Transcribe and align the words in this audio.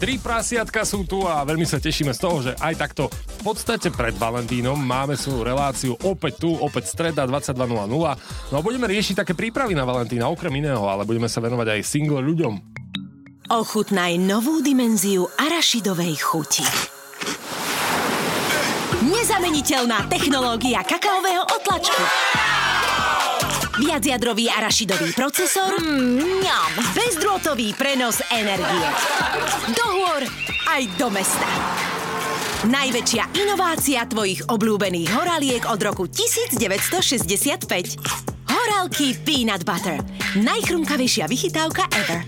Tri 0.00 0.16
prasiatka 0.16 0.80
sú 0.88 1.04
tu 1.04 1.28
a 1.28 1.44
veľmi 1.44 1.68
sa 1.68 1.76
tešíme 1.76 2.16
z 2.16 2.20
toho, 2.24 2.40
že 2.40 2.56
aj 2.56 2.74
takto 2.80 3.12
v 3.12 3.38
podstate 3.44 3.92
pred 3.92 4.16
Valentínom 4.16 4.80
máme 4.80 5.12
svoju 5.12 5.44
reláciu 5.44 5.92
opäť 6.08 6.40
tu, 6.40 6.56
opäť 6.56 6.88
streda 6.88 7.28
22.00. 7.28 7.92
No 8.48 8.54
a 8.56 8.62
budeme 8.64 8.88
riešiť 8.88 9.20
také 9.20 9.36
prípravy 9.36 9.76
na 9.76 9.84
Valentína, 9.84 10.32
okrem 10.32 10.56
iného, 10.56 10.80
ale 10.88 11.04
budeme 11.04 11.28
sa 11.28 11.44
venovať 11.44 11.76
aj 11.76 11.80
single 11.84 12.24
ľuďom. 12.24 12.54
Ochutnaj 13.52 14.16
novú 14.16 14.64
dimenziu 14.64 15.28
arašidovej 15.36 16.16
chuti. 16.16 16.64
Nezameniteľná 19.04 20.08
technológia 20.08 20.80
kakaového 20.80 21.44
otlačku. 21.44 22.02
Viacjadrový 23.80 24.52
arašidový 24.52 25.16
procesor. 25.16 25.72
Mňam. 25.80 26.70
Bezdrôtový 26.92 27.72
prenos 27.72 28.20
energie. 28.28 28.88
Do 29.72 29.86
hôr 29.96 30.22
aj 30.68 30.82
do 31.00 31.08
mesta. 31.08 31.48
Najväčšia 32.68 33.40
inovácia 33.40 34.04
tvojich 34.04 34.44
obľúbených 34.52 35.08
horaliek 35.16 35.64
od 35.64 35.80
roku 35.80 36.04
1965. 36.04 37.96
Horálky 38.52 39.16
Peanut 39.24 39.64
Butter. 39.64 39.96
Najchrumkavejšia 40.36 41.24
vychytávka 41.24 41.88
ever. 41.96 42.20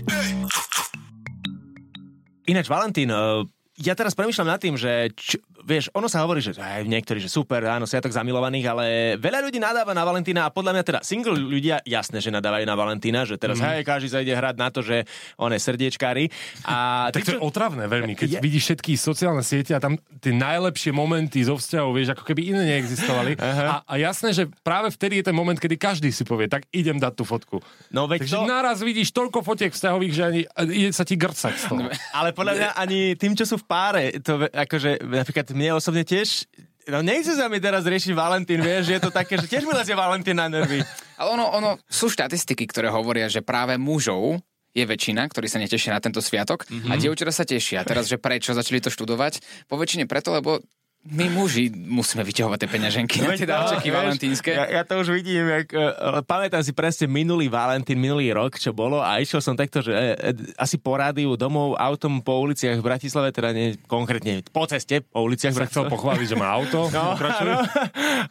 Ináč, 2.49 2.65
Valentín, 2.65 3.13
eh, 3.13 3.45
ja 3.77 3.93
teraz 3.93 4.17
premyšľam 4.17 4.57
nad 4.57 4.59
tým, 4.59 4.73
že 4.73 5.13
č- 5.13 5.37
vieš, 5.63 5.87
ono 5.95 6.11
sa 6.11 6.21
hovorí, 6.21 6.43
že 6.43 6.53
aj 6.59 6.83
niektorí, 6.85 7.23
že 7.23 7.31
super, 7.31 7.63
áno, 7.65 7.87
sviatok 7.87 8.11
zamilovaných, 8.11 8.65
ale 8.67 8.85
veľa 9.17 9.39
ľudí 9.47 9.57
nadáva 9.57 9.95
na 9.95 10.03
Valentína 10.03 10.47
a 10.47 10.49
podľa 10.51 10.75
mňa 10.75 10.83
teda 10.83 10.99
single 11.01 11.39
ľudia 11.39 11.79
jasné, 11.87 12.19
že 12.19 12.29
nadávajú 12.29 12.67
na 12.67 12.75
Valentína, 12.75 13.23
že 13.23 13.39
teraz 13.39 13.63
mm. 13.63 13.65
hej, 13.65 13.81
každý 13.87 14.07
sa 14.11 14.19
ide 14.19 14.35
hrať 14.35 14.55
na 14.59 14.67
to, 14.69 14.83
že 14.83 15.07
on 15.39 15.55
je 15.55 15.59
srdiečkári. 15.59 16.27
A 16.67 17.07
tak 17.15 17.23
to 17.23 17.39
je 17.39 17.41
otravné 17.41 17.87
veľmi, 17.87 18.13
keď 18.19 18.37
je... 18.37 18.39
vidíš 18.43 18.63
všetky 18.75 18.91
sociálne 18.99 19.41
siete 19.41 19.71
a 19.71 19.79
tam 19.79 19.95
tie 20.19 20.35
najlepšie 20.35 20.91
momenty 20.91 21.41
zo 21.47 21.55
vzťahov, 21.55 21.95
vieš, 21.95 22.13
ako 22.19 22.23
keby 22.27 22.51
iné 22.51 22.61
neexistovali. 22.75 23.39
a, 23.73 23.87
a 23.87 23.93
jasné, 23.95 24.35
že 24.35 24.43
práve 24.61 24.91
vtedy 24.91 25.23
je 25.23 25.31
ten 25.31 25.35
moment, 25.35 25.55
kedy 25.55 25.79
každý 25.79 26.11
si 26.11 26.27
povie, 26.27 26.51
tak 26.51 26.67
idem 26.75 26.99
dať 26.99 27.13
tú 27.15 27.23
fotku. 27.23 27.63
No 27.95 28.05
veď 28.11 28.27
Takže 28.27 28.37
to... 28.43 28.49
naraz 28.49 28.77
vidíš 28.83 29.15
toľko 29.15 29.39
fotiek 29.41 29.71
vzťahových, 29.71 30.13
že 30.13 30.23
ani 30.23 30.41
ide 30.75 30.89
sa 30.91 31.07
ti 31.07 31.15
grcať 31.15 31.53
z 31.55 31.63
toho. 31.71 31.87
Ale 32.17 32.35
podľa 32.35 32.53
mňa 32.59 32.69
ani 32.75 32.99
tým, 33.15 33.33
čo 33.37 33.47
sú 33.47 33.55
v 33.61 33.65
páre, 33.65 34.03
to 34.19 34.43
akože 34.51 34.99
napríklad 35.05 35.52
mne 35.53 35.77
osobne 35.77 36.03
tiež 36.03 36.49
No 36.83 36.99
nechce 36.99 37.39
sa 37.39 37.47
mi 37.47 37.63
teraz 37.63 37.87
riešiť 37.87 38.11
Valentín, 38.11 38.59
vieš, 38.59 38.91
je 38.91 38.99
to 38.99 39.07
také, 39.07 39.39
že 39.39 39.47
tiež 39.47 39.63
mi 39.63 39.71
lezie 39.71 39.95
Valentín 39.95 40.35
na 40.35 40.51
nervy. 40.51 40.83
Ale 41.15 41.29
ono, 41.31 41.47
ono, 41.55 41.69
sú 41.87 42.11
štatistiky, 42.11 42.67
ktoré 42.67 42.91
hovoria, 42.91 43.31
že 43.31 43.39
práve 43.39 43.79
mužov 43.79 44.43
je 44.73 44.83
väčšina, 44.83 45.23
ktorí 45.29 45.47
sa 45.47 45.61
netešia 45.63 45.95
na 45.95 46.03
tento 46.03 46.19
sviatok 46.19 46.67
mm-hmm. 46.67 46.91
a 46.91 46.93
dievčatá 46.99 47.31
sa 47.31 47.45
tešia. 47.47 47.87
Teraz, 47.87 48.09
že 48.09 48.19
prečo 48.19 48.51
začali 48.51 48.83
to 48.83 48.91
študovať? 48.91 49.39
Po 49.69 49.79
väčšine 49.79 50.09
preto, 50.09 50.35
lebo 50.35 50.59
my 51.03 51.27
muži 51.27 51.67
musíme 51.67 52.23
vyťahovať 52.23 52.57
tie 52.63 52.69
peňaženky 52.71 53.15
na 53.19 53.35
tie 53.35 53.43
darčeky 53.43 53.91
valentínske. 53.91 54.55
Ja, 54.55 54.79
ja 54.79 54.81
to 54.87 55.03
už 55.03 55.11
vidím, 55.11 55.51
jak, 55.51 55.75
uh, 55.75 56.23
pamätám 56.23 56.63
si 56.63 56.71
presne 56.71 57.11
minulý 57.11 57.51
Valentín, 57.51 57.99
minulý 57.99 58.31
rok, 58.31 58.55
čo 58.55 58.71
bolo 58.71 59.03
a 59.03 59.19
išiel 59.19 59.43
som 59.43 59.59
takto, 59.59 59.83
že 59.83 59.91
uh, 59.91 60.31
asi 60.55 60.79
po 60.79 60.95
rádiu 60.95 61.35
domov 61.35 61.75
autom 61.75 62.23
po 62.23 62.39
uliciach 62.39 62.79
v 62.79 62.87
Bratislave, 62.87 63.35
teda 63.35 63.51
nie 63.51 63.75
konkrétne 63.83 64.47
po 64.47 64.63
ceste 64.63 65.03
po 65.03 65.27
uliciach 65.27 65.51
v 65.51 65.67
Bratislave. 65.67 65.91
chcel 65.91 65.91
pochváliť, 65.91 66.27
že 66.31 66.37
má 66.39 66.47
auto. 66.55 66.87
No, 66.87 67.19
no. 67.19 67.59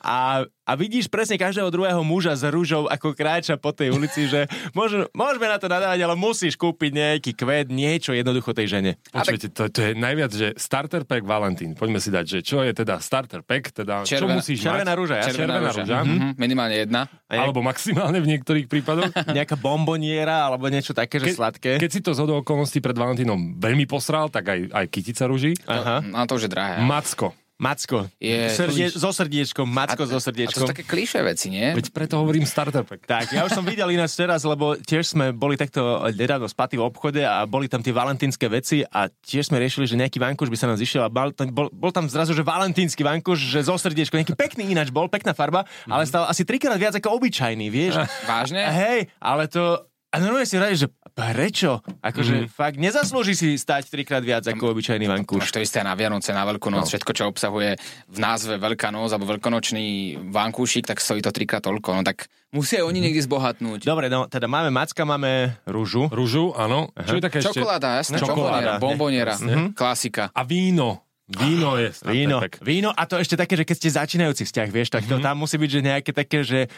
A 0.01 0.49
a 0.73 0.79
vidíš 0.81 1.13
presne 1.13 1.37
každého 1.37 1.69
druhého 1.69 2.01
muža 2.01 2.33
s 2.33 2.49
rúžou, 2.49 2.89
ako 2.89 3.13
kráča 3.13 3.61
po 3.61 3.77
tej 3.77 3.93
ulici, 3.93 4.25
že 4.25 4.49
môž, 4.73 5.05
môžeme 5.13 5.45
na 5.45 5.61
to 5.61 5.69
nadávať, 5.69 6.01
ale 6.01 6.17
musíš 6.17 6.57
kúpiť 6.57 6.91
nejaký 6.97 7.37
kvet, 7.37 7.69
niečo 7.69 8.17
jednoducho 8.17 8.57
tej 8.57 8.81
žene. 8.81 8.91
Počujete, 9.13 9.53
to, 9.53 9.69
to 9.69 9.79
je 9.85 9.91
najviac, 9.93 10.33
že 10.33 10.57
starter 10.57 11.05
pack 11.05 11.29
Valentín. 11.29 11.77
Poďme 11.77 12.01
si 12.01 12.09
dať, 12.09 12.25
že 12.25 12.39
čo 12.41 12.65
je 12.65 12.73
teda 12.73 13.05
starter 13.05 13.45
pack, 13.45 13.85
teda 13.85 14.09
Červen, 14.09 14.41
čo 14.41 14.41
musíš 14.41 14.65
červená 14.65 14.97
mať? 14.97 15.01
rúža, 15.05 15.15
ja? 15.21 15.25
Červená, 15.29 15.55
červená 15.61 15.73
rúža. 15.77 15.97
Mm-hmm. 16.09 16.33
Minimálne 16.41 16.77
jedna. 16.81 17.01
Alebo 17.29 17.61
maximálne 17.61 18.19
v 18.25 18.27
niektorých 18.33 18.67
prípadoch. 18.73 19.13
Nejaká 19.37 19.61
bomboniera, 19.61 20.49
alebo 20.49 20.73
niečo 20.73 20.97
také, 20.97 21.21
že 21.21 21.29
Ke, 21.29 21.37
sladké. 21.37 21.71
Keď 21.77 21.91
si 21.93 22.01
to 22.01 22.17
z 22.17 22.25
okolností 22.25 22.81
pred 22.81 22.97
Valentínom 22.97 23.61
veľmi 23.61 23.85
posral, 23.85 24.33
tak 24.33 24.49
aj, 24.49 24.73
aj 24.73 24.87
kytica 24.89 25.29
rúži. 25.29 25.53
Aha. 25.69 26.01
No 26.01 26.25
to 26.25 26.41
už 26.41 26.49
je 26.49 26.51
drahé. 26.57 26.81
Macko. 26.81 27.37
Macko. 27.63 28.11
Je... 28.19 28.51
Srdie... 28.51 28.91
So 28.91 29.15
srdiečkom, 29.15 29.71
Macko 29.71 30.03
a, 30.03 30.11
so 30.11 30.19
srdiečkom. 30.19 30.67
A 30.67 30.67
to 30.67 30.69
sú 30.69 30.75
také 30.75 30.83
klišé 30.83 31.23
veci, 31.23 31.47
nie? 31.47 31.71
Veď 31.71 31.95
preto 31.95 32.19
hovorím 32.19 32.43
starter 32.43 32.83
pack. 32.83 33.07
Tak, 33.07 33.31
ja 33.31 33.47
už 33.47 33.55
som 33.55 33.63
videl 33.63 33.87
ináč 33.95 34.19
teraz, 34.19 34.43
lebo 34.43 34.75
tiež 34.75 35.15
sme 35.15 35.31
boli 35.31 35.55
takto 35.55 36.03
nedávno 36.11 36.51
spaty 36.51 36.75
v 36.75 36.83
obchode 36.83 37.23
a 37.23 37.47
boli 37.47 37.71
tam 37.71 37.79
tie 37.79 37.95
valentínske 37.95 38.51
veci 38.51 38.83
a 38.83 39.07
tiež 39.07 39.55
sme 39.55 39.63
riešili, 39.63 39.87
že 39.87 39.95
nejaký 39.95 40.19
vankuš 40.19 40.51
by 40.51 40.59
sa 40.59 40.67
nám 40.67 40.79
zišiel 40.83 41.07
a 41.07 41.11
bol, 41.13 41.31
bol, 41.55 41.71
bol 41.71 41.95
tam 41.95 42.11
zrazu, 42.11 42.35
že 42.35 42.43
valentínsky 42.43 43.07
vankuš, 43.07 43.39
že 43.39 43.63
zo 43.63 43.79
srdiečkom, 43.79 44.19
nejaký 44.19 44.35
pekný 44.35 44.75
ináč 44.75 44.91
bol, 44.91 45.07
pekná 45.07 45.31
farba, 45.31 45.63
mm-hmm. 45.63 45.93
ale 45.95 46.03
stal 46.11 46.27
asi 46.27 46.43
trikrát 46.43 46.75
viac 46.83 46.99
ako 46.99 47.23
obyčajný, 47.23 47.71
vieš. 47.71 47.95
Vážne? 48.27 48.67
Hej, 48.67 49.07
ale 49.23 49.47
to, 49.47 49.87
a 50.13 50.17
normálne 50.21 50.45
si 50.45 50.61
radi, 50.61 50.77
že 50.77 50.89
prečo? 51.17 51.81
Akože 52.05 52.45
mm. 52.45 52.49
fakt 52.53 52.77
nezaslúži 52.77 53.33
si 53.33 53.49
stať 53.57 53.89
trikrát 53.89 54.21
viac 54.21 54.45
ako 54.45 54.77
obyčajný 54.77 55.09
vankúš. 55.09 55.49
To 55.53 55.61
isté 55.61 55.81
na 55.81 55.97
Vianoce, 55.97 56.37
na 56.37 56.45
Veľkú 56.45 56.69
noc, 56.69 56.85
no. 56.85 56.91
všetko, 56.93 57.13
čo 57.17 57.25
obsahuje 57.33 57.81
v 58.13 58.19
názve 58.21 58.61
Veľká 58.61 58.93
noc 58.93 59.09
alebo 59.09 59.29
veľkonočný 59.33 60.21
vankúšik, 60.29 60.85
tak 60.85 61.01
stojí 61.01 61.25
to 61.25 61.33
trikrát 61.33 61.65
toľko. 61.65 61.97
No 61.97 62.03
tak 62.05 62.29
musia 62.53 62.85
oni 62.85 63.01
niekde 63.01 63.25
zbohatnúť. 63.25 63.89
Dobre, 63.89 64.13
no 64.13 64.29
teda 64.29 64.45
máme 64.45 64.69
macka, 64.69 65.09
máme 65.09 65.57
rúžu. 65.65 66.13
Rúžu, 66.13 66.53
áno. 66.61 66.93
Aha. 66.93 67.09
Čo 67.09 67.17
je 67.17 67.23
také 67.25 67.39
Čokoláda, 67.41 67.97
jasné. 67.97 68.21
Čokoláda, 68.21 68.77
bomboniera, 68.77 69.41
mm-hmm. 69.41 69.73
klasika. 69.73 70.29
A 70.37 70.45
víno. 70.45 71.09
Víno 71.33 71.81
je 71.81 71.89
víno, 72.13 72.45
víno 72.61 72.91
a 72.93 73.09
to 73.09 73.17
ešte 73.17 73.41
také, 73.41 73.57
že 73.57 73.65
keď 73.65 73.77
ste 73.79 73.89
začínajúci 73.95 74.43
vzťah, 74.45 74.69
vieš, 74.69 74.93
tak 74.93 75.09
to 75.09 75.17
mm-hmm. 75.17 75.25
tam 75.25 75.41
musí 75.41 75.57
byť, 75.57 75.71
že 75.71 75.81
nejaké 75.81 76.11
také, 76.13 76.45
že 76.45 76.69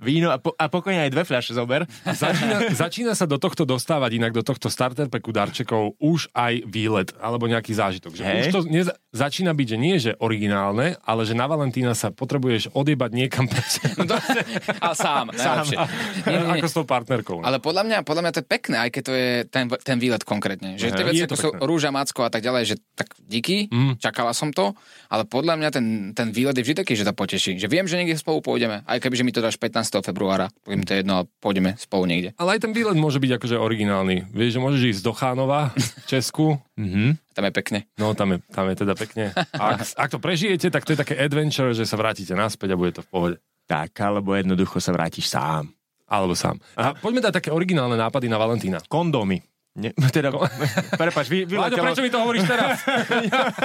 víno 0.00 0.32
a, 0.32 0.40
po, 0.40 0.56
a 0.56 0.66
pokojne 0.66 1.06
aj 1.06 1.10
dve 1.12 1.22
fľaše 1.28 1.52
zober. 1.52 1.84
Začína, 2.04 2.72
začína 2.72 3.12
sa 3.12 3.28
do 3.28 3.36
tohto 3.36 3.68
dostávať 3.68 4.16
inak, 4.16 4.32
do 4.32 4.40
tohto 4.40 4.72
starter 4.72 5.12
packu 5.12 5.30
darčekov 5.30 6.00
už 6.00 6.32
aj 6.32 6.64
výlet 6.64 7.12
alebo 7.20 7.44
nejaký 7.46 7.76
zážitok. 7.76 8.16
Že 8.16 8.22
už 8.24 8.46
to 8.50 8.60
neza, 8.66 8.92
začína 9.12 9.52
byť, 9.52 9.66
že 9.68 9.76
nie 9.78 9.96
že 10.00 10.12
originálne, 10.16 10.96
ale 11.04 11.22
že 11.28 11.36
na 11.36 11.44
Valentína 11.44 11.92
sa 11.92 12.08
potrebuješ 12.08 12.72
odjebať 12.72 13.10
niekam 13.12 13.44
no 14.00 14.08
to, 14.08 14.16
A 14.80 14.96
sám, 14.96 15.36
sám. 15.36 15.68
A, 15.76 15.84
nie, 16.24 16.38
nie, 16.40 16.46
nie. 16.56 16.60
Ako 16.64 16.68
s 16.70 16.74
tou 16.74 16.86
partnerkou. 16.88 17.42
No. 17.42 17.44
Ale 17.44 17.60
podľa 17.60 17.84
mňa, 17.84 17.98
podľa 18.06 18.22
mňa 18.24 18.32
to 18.32 18.40
je 18.40 18.46
pekné, 18.48 18.76
aj 18.80 18.90
keď 18.94 19.02
to 19.04 19.12
je 19.12 19.30
ten, 19.52 19.64
ten 19.84 19.98
výlet 20.00 20.22
konkrétne. 20.24 20.80
Že 20.80 20.96
tie 20.96 21.04
veci 21.04 21.22
ako 21.28 21.36
sú 21.36 21.48
rúža, 21.60 21.92
macko 21.92 22.24
a 22.24 22.30
tak 22.32 22.40
ďalej, 22.40 22.62
že 22.64 22.76
tak 22.96 23.12
díky, 23.20 23.68
mm. 23.68 24.00
čakala 24.00 24.32
som 24.32 24.54
to, 24.54 24.72
ale 25.12 25.28
podľa 25.28 25.60
mňa 25.60 25.68
ten, 25.74 25.86
ten 26.16 26.32
výlet 26.32 26.56
je 26.56 26.64
vždy 26.64 26.74
taký, 26.80 26.96
že 26.96 27.04
to 27.04 27.12
poteší. 27.12 27.60
Že 27.60 27.68
viem, 27.68 27.86
že 27.90 27.98
niekde 27.98 28.16
spolu 28.16 28.40
pôjdeme, 28.40 28.86
aj 28.86 28.98
keby 29.02 29.14
že 29.20 29.26
mi 29.26 29.34
to 29.34 29.44
dáš 29.44 29.58
15 29.58 29.89
februára, 29.98 30.46
poviem 30.62 30.86
to 30.86 30.94
jedno 30.94 31.18
a 31.18 31.26
pôjdeme 31.26 31.74
spolu 31.74 32.06
niekde. 32.06 32.30
Ale 32.38 32.54
aj 32.54 32.62
ten 32.62 32.70
výlet 32.70 32.94
môže 32.94 33.18
byť 33.18 33.42
akože 33.42 33.58
originálny. 33.58 34.30
Vieš, 34.30 34.54
že 34.54 34.62
môžeš 34.62 34.82
ísť 34.94 35.02
do 35.02 35.12
Chánova 35.18 35.74
v 35.74 36.06
Česku. 36.06 36.62
mm-hmm. 36.78 37.34
Tam 37.34 37.44
je 37.50 37.52
pekne. 37.52 37.78
No, 37.98 38.14
tam 38.14 38.38
je, 38.38 38.38
tam 38.54 38.70
je 38.70 38.76
teda 38.78 38.94
pekne. 38.94 39.34
A 39.34 39.74
ak, 39.74 39.98
ak 39.98 40.08
to 40.14 40.22
prežijete, 40.22 40.70
tak 40.70 40.86
to 40.86 40.94
je 40.94 41.02
také 41.02 41.18
adventure, 41.18 41.74
že 41.74 41.82
sa 41.82 41.98
vrátite 41.98 42.38
naspäť 42.38 42.74
a 42.74 42.80
bude 42.80 42.94
to 42.94 43.02
v 43.02 43.10
pohode. 43.10 43.36
Tak, 43.66 43.90
alebo 43.98 44.38
jednoducho 44.38 44.78
sa 44.78 44.94
vrátiš 44.94 45.26
sám. 45.26 45.74
Alebo 46.10 46.34
sám. 46.34 46.58
A 46.74 46.94
poďme 46.94 47.22
dať 47.22 47.38
také 47.42 47.50
originálne 47.54 47.94
nápady 47.94 48.26
na 48.26 48.38
Valentína. 48.38 48.82
Kondómy. 48.90 49.38
Ne, 49.80 49.96
teda, 50.16 50.28
prepač, 51.00 51.32
vy, 51.32 51.48
Láďo, 51.48 51.80
prečo 51.80 52.04
mi 52.04 52.12
to 52.12 52.20
hovoríš 52.20 52.44
teraz? 52.44 52.84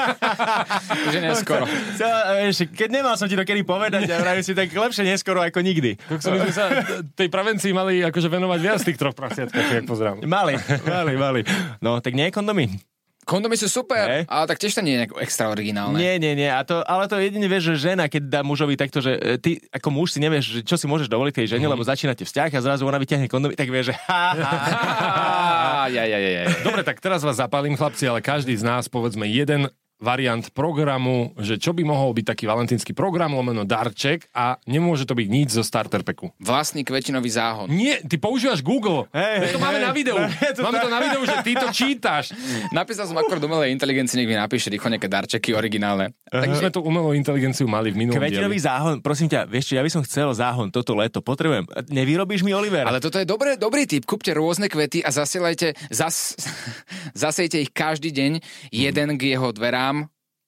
Už 1.12 1.12
je 1.12 1.22
neskoro. 1.22 1.68
Co, 2.00 2.08
vieš, 2.40 2.72
keď 2.72 2.90
nemal 2.90 3.20
som 3.20 3.28
ti 3.28 3.36
to 3.36 3.44
kedy 3.44 3.68
povedať, 3.68 4.08
ja 4.08 4.24
vravím 4.24 4.44
si, 4.48 4.56
tak 4.56 4.72
lepšie 4.72 5.04
neskoro 5.04 5.44
ako 5.44 5.60
nikdy. 5.60 6.00
Tak 6.00 6.24
som 6.24 6.40
my 6.40 6.52
sa 6.56 6.72
tej 7.20 7.28
prevencii 7.28 7.76
mali 7.76 8.00
akože 8.08 8.32
venovať 8.32 8.60
viac 8.64 8.80
tých 8.80 8.96
troch 8.96 9.12
prasiatkách, 9.12 9.84
jak 9.84 9.86
pozerám. 9.86 10.24
Mali, 10.24 10.56
mali, 10.88 11.14
mali. 11.20 11.42
No, 11.84 12.00
tak 12.00 12.16
nie 12.16 12.32
kondomy. 12.32 12.95
Kondomy 13.26 13.58
sú 13.58 13.66
super, 13.66 14.06
hey. 14.06 14.24
ale 14.30 14.46
tak 14.46 14.62
tiež 14.62 14.78
to 14.78 14.86
nie 14.86 15.02
je 15.02 15.10
extra 15.18 15.50
originálne. 15.50 15.98
Nie, 15.98 16.22
nie, 16.22 16.38
nie. 16.38 16.46
A 16.46 16.62
to, 16.62 16.86
ale 16.86 17.10
to 17.10 17.18
jedine 17.18 17.50
vieš, 17.50 17.74
že 17.74 17.90
žena, 17.92 18.06
keď 18.06 18.30
dá 18.30 18.42
mužovi 18.46 18.78
takto, 18.78 19.02
že 19.02 19.18
e, 19.18 19.42
ty 19.42 19.58
ako 19.74 19.90
muž 19.90 20.14
si 20.14 20.22
nevieš, 20.22 20.62
čo 20.62 20.78
si 20.78 20.86
môžeš 20.86 21.10
dovoliť 21.10 21.34
tej 21.34 21.58
žene, 21.58 21.66
mm. 21.66 21.74
lebo 21.74 21.82
začínate 21.82 22.22
vzťah 22.22 22.54
a 22.54 22.60
zrazu 22.62 22.86
ona 22.86 23.02
vyťahne 23.02 23.26
kondomy, 23.26 23.58
tak 23.58 23.74
vieš, 23.74 23.92
že 23.92 23.96
ha, 24.06 24.38
ha, 24.38 24.54
ha, 24.62 25.84
ja, 25.98 26.06
ja, 26.06 26.22
ja, 26.22 26.32
ja. 26.38 26.44
Dobre, 26.62 26.86
tak 26.86 27.02
teraz 27.02 27.26
vás 27.26 27.42
zapálim, 27.42 27.74
chlapci, 27.74 28.06
ale 28.06 28.22
každý 28.22 28.54
z 28.54 28.62
nás, 28.62 28.86
povedzme, 28.86 29.26
jeden 29.26 29.74
variant 30.00 30.44
programu, 30.52 31.32
že 31.40 31.56
čo 31.56 31.72
by 31.72 31.88
mohol 31.88 32.12
byť 32.12 32.26
taký 32.36 32.46
valentínsky 32.46 32.92
program, 32.92 33.32
lomeno 33.32 33.64
darček 33.64 34.28
a 34.36 34.60
nemôže 34.68 35.08
to 35.08 35.16
byť 35.16 35.28
nič 35.32 35.56
zo 35.56 35.64
starter 35.64 36.04
packu. 36.04 36.36
Vlastný 36.44 36.84
kvetinový 36.84 37.32
záhon. 37.32 37.72
Nie, 37.72 38.04
ty 38.04 38.20
používaš 38.20 38.60
Google. 38.60 39.08
Hej, 39.16 39.56
to 39.56 39.60
hej, 39.60 39.64
máme 39.64 39.80
hej. 39.80 39.86
na 39.88 39.92
videu. 39.96 40.18
To 40.56 40.64
máme 40.64 40.80
to 40.80 40.88
na 40.88 41.00
videu, 41.04 41.20
že 41.28 41.36
ty 41.44 41.52
to 41.52 41.68
čítaš. 41.68 42.32
Napísal 42.72 43.12
som 43.12 43.18
akorát 43.20 43.44
umelej 43.44 43.76
inteligencii, 43.76 44.24
nech 44.24 44.30
mi 44.30 44.38
napíše 44.40 44.72
rýchlo 44.72 44.88
nejaké 44.88 45.12
darčeky 45.12 45.52
originálne. 45.52 46.16
Tak 46.32 46.48
my 46.48 46.56
sme 46.56 46.72
tú 46.72 46.80
umelú 46.80 47.12
inteligenciu 47.12 47.68
mali 47.68 47.92
v 47.92 48.00
minulom 48.00 48.24
Kvetinový 48.24 48.56
dieli. 48.56 48.68
záhon, 48.68 48.96
prosím 49.04 49.28
ťa, 49.28 49.52
vieš 49.52 49.72
čo, 49.72 49.74
ja 49.76 49.84
by 49.84 49.92
som 49.92 50.02
chcel 50.08 50.32
záhon 50.32 50.72
toto 50.72 50.96
leto, 50.96 51.20
potrebujem. 51.20 51.68
Nevyrobíš 51.92 52.48
mi, 52.48 52.56
Oliver? 52.56 52.88
Ale 52.88 53.04
toto 53.04 53.20
je 53.20 53.28
dobré, 53.28 53.60
dobrý 53.60 53.84
tip. 53.84 54.08
Kúpte 54.08 54.32
rôzne 54.32 54.72
kvety 54.72 55.04
a 55.04 55.12
zasielajte, 55.12 55.76
zas, 55.92 56.40
zasejte 57.26 57.60
ich 57.60 57.76
každý 57.76 58.16
deň 58.16 58.32
jeden 58.72 59.10
k 59.20 59.36
jeho 59.36 59.52
dverám 59.52 59.95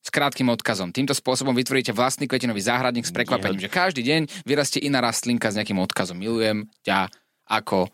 s 0.07 0.09
krátkým 0.09 0.48
odkazom. 0.48 0.95
Týmto 0.95 1.12
spôsobom 1.12 1.51
vytvoríte 1.51 1.92
vlastný 1.92 2.31
kvetinový 2.31 2.63
záhradník 2.63 3.04
s 3.04 3.12
prekvapením, 3.12 3.59
že 3.59 3.68
každý 3.68 4.07
deň 4.07 4.48
vyrastie 4.48 4.80
iná 4.80 5.04
rastlinka 5.04 5.51
s 5.51 5.59
nejakým 5.59 5.83
odkazom. 5.83 6.15
Milujem 6.15 6.71
ťa 6.88 7.12
ako 7.44 7.92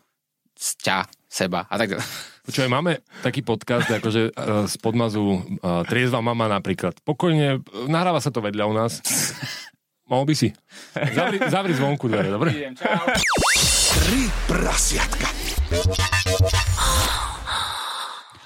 ťa, 0.54 1.10
seba 1.26 1.66
a 1.66 1.74
tak 1.74 1.98
ďalej. 1.98 2.06
Počúvaj, 2.46 2.70
máme 2.70 3.02
taký 3.26 3.42
podcast, 3.42 3.90
akože 3.90 4.30
uh, 4.30 4.70
z 4.70 4.74
podmazu 4.78 5.42
uh, 5.58 5.82
Triezva 5.90 6.22
mama 6.22 6.46
napríklad. 6.46 6.94
Pokojne, 7.02 7.58
uh, 7.58 7.90
nahráva 7.90 8.22
sa 8.22 8.30
to 8.30 8.38
vedľa 8.38 8.64
u 8.70 8.74
nás. 8.78 9.02
Mohol 10.06 10.24
by 10.30 10.34
si. 10.38 10.48
Zavri, 10.94 11.42
zavri 11.50 11.74
zvonku 11.74 12.06
dvere, 12.06 12.30
dobre? 12.30 12.54
Tri 14.06 14.22
prasiatka. 14.46 15.26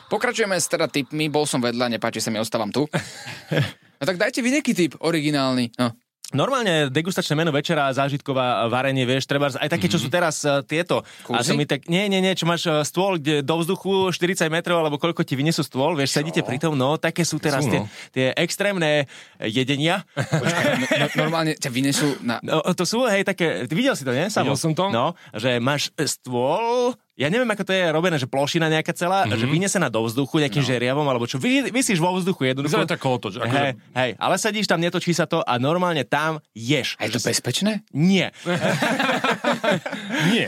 Pokračujeme 0.09 0.57
s 0.57 0.73
teda 0.73 0.89
tipmi, 0.89 1.29
bol 1.29 1.45
som 1.45 1.61
vedľa, 1.61 1.93
nepáči 1.93 2.25
sa 2.25 2.33
mi, 2.33 2.41
ostávam 2.41 2.73
tu. 2.73 2.89
No 3.99 4.07
tak 4.07 4.15
dajte 4.15 4.47
vy 4.47 4.55
nejaký 4.55 4.79
tip, 4.79 4.95
originálny. 5.03 5.75
No. 5.75 5.91
Normálne 6.31 6.93
degustačné 6.93 7.33
meno 7.33 7.49
večera, 7.49 7.89
zážitková 7.89 8.69
varenie, 8.69 9.09
vieš, 9.09 9.25
treba 9.25 9.49
aj 9.49 9.65
také, 9.65 9.89
čo 9.89 9.97
sú 9.97 10.13
teraz 10.13 10.45
uh, 10.45 10.61
tieto. 10.61 11.01
A 11.27 11.41
Kúzy? 11.41 11.51
to 11.51 11.53
mi 11.57 11.65
tak, 11.65 11.89
nie, 11.89 12.05
nie, 12.07 12.21
nie, 12.21 12.37
čo 12.37 12.45
máš 12.45 12.69
uh, 12.69 12.85
stôl, 12.85 13.17
kde 13.17 13.41
do 13.41 13.57
vzduchu 13.59 14.13
40 14.13 14.53
metrov, 14.53 14.85
alebo 14.85 15.01
koľko 15.01 15.25
ti 15.25 15.41
vynesú 15.41 15.65
stôl, 15.65 15.97
vieš, 15.97 16.21
sedíte 16.21 16.45
pri 16.45 16.61
tom, 16.61 16.77
no, 16.77 17.01
také 17.01 17.25
sú 17.25 17.41
teraz 17.41 17.65
Sú, 17.65 17.73
tie, 17.73 17.81
no. 17.81 17.89
tie 18.13 18.27
extrémne 18.37 19.09
jedenia. 19.41 20.05
No, 20.39 21.05
no, 21.05 21.07
normálne 21.17 21.53
ťa 21.57 21.71
vynesú 21.73 22.21
na... 22.21 22.39
No, 22.45 22.61
to 22.77 22.85
sú, 22.85 23.09
hej, 23.09 23.25
také, 23.25 23.65
videl 23.67 23.97
si 23.97 24.05
to, 24.05 24.13
nie? 24.13 24.29
Samo? 24.29 24.53
Videl 24.53 24.61
som 24.61 24.73
to. 24.77 24.93
No, 24.93 25.17
že 25.35 25.59
máš 25.59 25.91
stôl, 25.97 26.95
ja 27.19 27.27
neviem, 27.27 27.51
ako 27.51 27.67
to 27.67 27.73
je 27.75 27.83
robené, 27.91 28.15
že 28.15 28.31
plošina 28.31 28.71
nejaká 28.71 28.95
celá, 28.95 29.27
mm-hmm. 29.27 29.43
že 29.43 29.47
vynesená 29.51 29.91
do 29.91 30.07
vzduchu 30.07 30.39
nejakým 30.39 30.63
no. 30.63 30.69
žeriavom, 30.71 31.07
alebo 31.11 31.27
čo, 31.27 31.43
vy, 31.43 31.67
vysíš 31.75 31.99
vo 31.99 32.15
vzduchu 32.15 32.55
jednoducho. 32.55 32.79
Vyzerá 32.79 32.87
tak 32.87 33.03
kolotoč. 33.03 33.43
Akože, 33.43 33.59
Hej, 33.59 33.73
hej, 33.99 34.11
ale 34.23 34.35
sedíš 34.39 34.71
tam, 34.71 34.79
netočí 34.79 35.11
sa 35.11 35.27
to 35.27 35.43
a 35.43 35.59
normálne 35.59 36.07
tam 36.07 36.39
ješ. 36.55 36.95
A 37.03 37.11
je 37.11 37.19
to 37.19 37.23
bezpečné? 37.27 37.83
Nie. 37.91 38.31
Nie. 40.31 40.47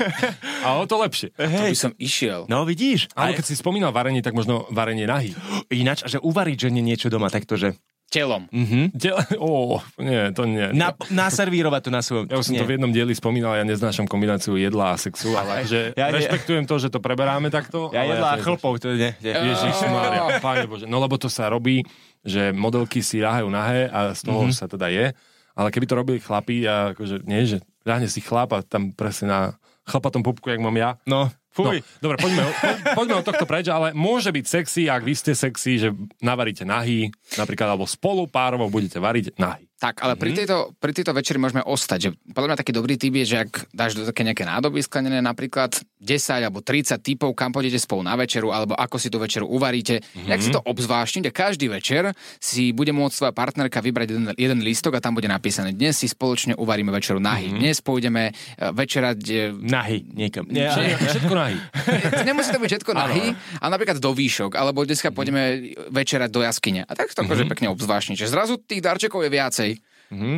A 0.63 0.79
o 0.79 0.87
to 0.87 1.03
lepšie. 1.03 1.35
To 1.35 1.65
by 1.67 1.79
som 1.79 1.93
išiel. 1.99 2.47
No 2.47 2.63
vidíš. 2.63 3.11
Ale 3.19 3.35
Ale 3.35 3.39
keď 3.43 3.47
si 3.51 3.55
spomínal 3.59 3.91
varenie, 3.91 4.23
tak 4.23 4.39
možno 4.39 4.71
varenie 4.71 5.11
nahý. 5.11 5.35
ináč, 5.71 6.07
že 6.07 6.23
uvariť 6.23 6.71
žene 6.71 6.83
niečo 6.83 7.11
doma, 7.11 7.31
takto, 7.31 7.59
že 7.59 7.75
Telom. 8.11 8.51
Diel- 8.91 9.23
Ó, 9.39 9.79
nie, 10.03 10.35
to 10.35 10.43
nie. 10.43 10.75
na, 10.75 10.91
naservírovať 11.15 11.81
to 11.87 11.91
na 11.95 12.03
svojom... 12.03 12.27
Ja 12.27 12.43
už 12.43 12.51
som 12.51 12.59
nie. 12.59 12.61
to 12.61 12.67
v 12.67 12.75
jednom 12.75 12.91
dieli 12.91 13.15
spomínal, 13.15 13.55
ja 13.55 13.63
neznášam 13.63 14.11
kombináciu 14.11 14.59
jedla 14.59 14.93
a 14.93 14.97
sexu, 14.99 15.31
ale 15.39 15.63
akože 15.63 15.95
Ja- 15.95 16.11
ja- 16.11 16.15
rešpektujem 16.19 16.67
to, 16.67 16.75
že 16.83 16.91
to 16.91 16.99
preberáme 16.99 17.55
takto. 17.55 17.87
Ja 17.95 18.03
jedla 18.03 18.35
a 18.35 18.37
to- 18.37 18.51
chlpov, 18.51 18.83
to 18.83 18.99
nie. 18.99 19.15
nie. 19.23 19.31
Ježiš 19.31 19.87
Mária, 19.87 20.43
páne 20.43 20.67
Bože. 20.67 20.91
No 20.91 20.99
lebo 20.99 21.15
to 21.23 21.31
sa 21.31 21.47
robí, 21.47 21.87
že 22.27 22.51
modelky 22.51 22.99
si 22.99 23.23
ľahajú 23.23 23.47
nahé 23.47 23.87
a 23.87 24.11
z 24.11 24.27
toho 24.27 24.43
mm-hmm. 24.43 24.59
sa 24.59 24.67
teda 24.67 24.91
je. 24.91 25.15
Ale 25.55 25.71
keby 25.71 25.87
to 25.87 25.95
robili 25.95 26.19
chlapí 26.19 26.67
a 26.67 26.91
akože 26.91 27.23
nie, 27.31 27.47
že 27.47 27.63
ľahne 27.87 28.11
si 28.11 28.19
chlap 28.19 28.51
a 28.59 28.67
tam 28.67 28.91
presne 28.91 29.31
na 29.31 29.41
chlapatom 29.87 30.23
pupku, 30.27 30.51
jak 30.51 30.59
mám 30.59 30.75
ja. 30.75 30.99
No, 31.07 31.31
No, 31.59 31.71
fuj. 31.71 31.83
dobre, 32.03 32.17
poďme, 32.19 32.43
po, 32.47 32.71
poďme 32.99 33.15
od 33.23 33.27
tohto 33.27 33.47
preč, 33.47 33.67
ale 33.71 33.91
môže 33.95 34.31
byť 34.31 34.45
sexy, 34.47 34.83
ak 34.91 35.03
vy 35.03 35.15
ste 35.15 35.33
sexy, 35.35 35.73
že 35.79 35.89
navaríte 36.23 36.63
nahý, 36.67 37.11
napríklad, 37.39 37.75
alebo 37.75 37.87
spolu 37.87 38.27
párovo 38.27 38.67
budete 38.71 38.99
variť 38.99 39.35
nahý. 39.39 39.70
Tak, 39.81 40.05
ale 40.05 40.13
pri, 40.21 40.37
tejto, 40.37 40.77
pri 40.77 40.93
tejto 40.93 41.17
večeri 41.17 41.41
môžeme 41.41 41.65
ostať. 41.65 41.99
Že 42.05 42.11
podľa 42.37 42.49
mňa 42.53 42.59
taký 42.61 42.73
dobrý 42.77 43.01
typ 43.01 43.17
je, 43.17 43.25
že 43.25 43.37
ak 43.49 43.73
dáš 43.73 43.97
do 43.97 44.05
také 44.05 44.29
nejaké 44.29 44.45
nádoby 44.45 44.85
sklenené, 44.85 45.25
napríklad 45.25 45.73
10 45.97 46.45
alebo 46.45 46.61
30 46.61 47.01
typov, 47.01 47.33
kam 47.33 47.49
pôjdete 47.49 47.81
spolu 47.81 48.05
na 48.05 48.13
večeru, 48.13 48.53
alebo 48.53 48.77
ako 48.77 49.01
si 49.01 49.09
tú 49.09 49.17
večeru 49.17 49.49
uvaríte, 49.49 50.05
mm-hmm. 50.05 50.29
jak 50.29 50.41
si 50.45 50.53
to 50.53 50.61
obzvláštniť 50.61 51.25
a 51.29 51.33
každý 51.33 51.73
večer 51.73 52.13
si 52.37 52.77
bude 52.77 52.93
môcť 52.93 53.15
svoja 53.17 53.33
partnerka 53.33 53.81
vybrať 53.81 54.07
jeden, 54.13 54.27
jeden 54.37 54.61
lístok 54.61 54.97
a 54.97 55.01
tam 55.01 55.17
bude 55.17 55.33
napísané 55.33 55.73
dnes 55.73 55.97
si 55.97 56.13
spoločne 56.13 56.53
uvaríme 56.61 56.93
večeru 56.93 57.17
nahy. 57.17 57.49
Mm-hmm. 57.49 57.61
Dnes 57.65 57.77
pôjdeme 57.81 58.23
e, 58.29 58.33
večerať 58.77 59.21
e, 59.33 59.57
Nahy 59.65 60.05
niekam. 60.13 60.45
Nie, 60.53 60.77
ale- 60.77 61.01
Všetko 61.01 61.33
nahý. 61.33 61.57
Nemusí 62.29 62.53
to 62.53 62.61
byť 62.61 62.69
všetko 62.69 62.93
nahý, 62.93 63.33
ale 63.65 63.71
napríklad 63.73 63.97
do 63.97 64.13
výšok, 64.13 64.61
alebo 64.61 64.85
dneska 64.85 65.09
pôjdeme 65.09 65.73
večerať 65.89 66.29
do 66.29 66.45
jaskyne. 66.45 66.85
A 66.85 66.93
tak 66.93 67.17
to 67.17 67.25
akože 67.25 67.49
pekne 67.49 67.73
obzvláštne. 67.73 68.13
Že 68.13 68.29
zrazu 68.29 68.61
tých 68.61 68.85
darčekov 68.85 69.25
je 69.25 69.33
viacej 69.33 69.70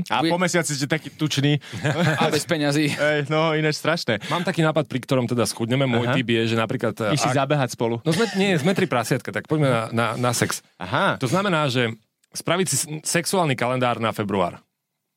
a 0.09 0.21
po 0.21 0.37
mesiaci 0.37 0.77
ste 0.77 0.85
taký 0.85 1.09
tučný. 1.13 1.57
a 2.21 2.29
bez 2.29 2.45
peňazí. 2.45 2.93
Ej, 2.93 3.33
no, 3.33 3.57
ináč 3.57 3.81
strašné. 3.81 4.21
Mám 4.29 4.45
taký 4.45 4.61
nápad, 4.61 4.85
pri 4.85 5.01
ktorom 5.01 5.25
teda 5.25 5.49
schudneme. 5.49 5.89
Môj 5.89 6.13
Aha. 6.13 6.17
typ 6.17 6.29
je, 6.29 6.43
že 6.53 6.57
napríklad... 6.61 6.95
Iš 7.17 7.21
si 7.25 7.31
ak- 7.33 7.39
zabehať 7.41 7.73
spolu. 7.73 8.05
No 8.05 8.11
sme, 8.13 8.29
nie, 8.37 8.53
sme 8.61 8.77
tri 8.77 8.85
prasiatka, 8.85 9.33
tak 9.33 9.49
poďme 9.49 9.69
na, 9.73 9.83
na, 9.91 10.07
na 10.21 10.31
sex. 10.37 10.61
Aha. 10.77 11.17
To 11.17 11.27
znamená, 11.27 11.73
že 11.73 11.97
spraviť 12.37 12.67
si 12.69 12.77
sexuálny 13.01 13.57
kalendár 13.57 13.97
na 13.97 14.13
február. 14.13 14.61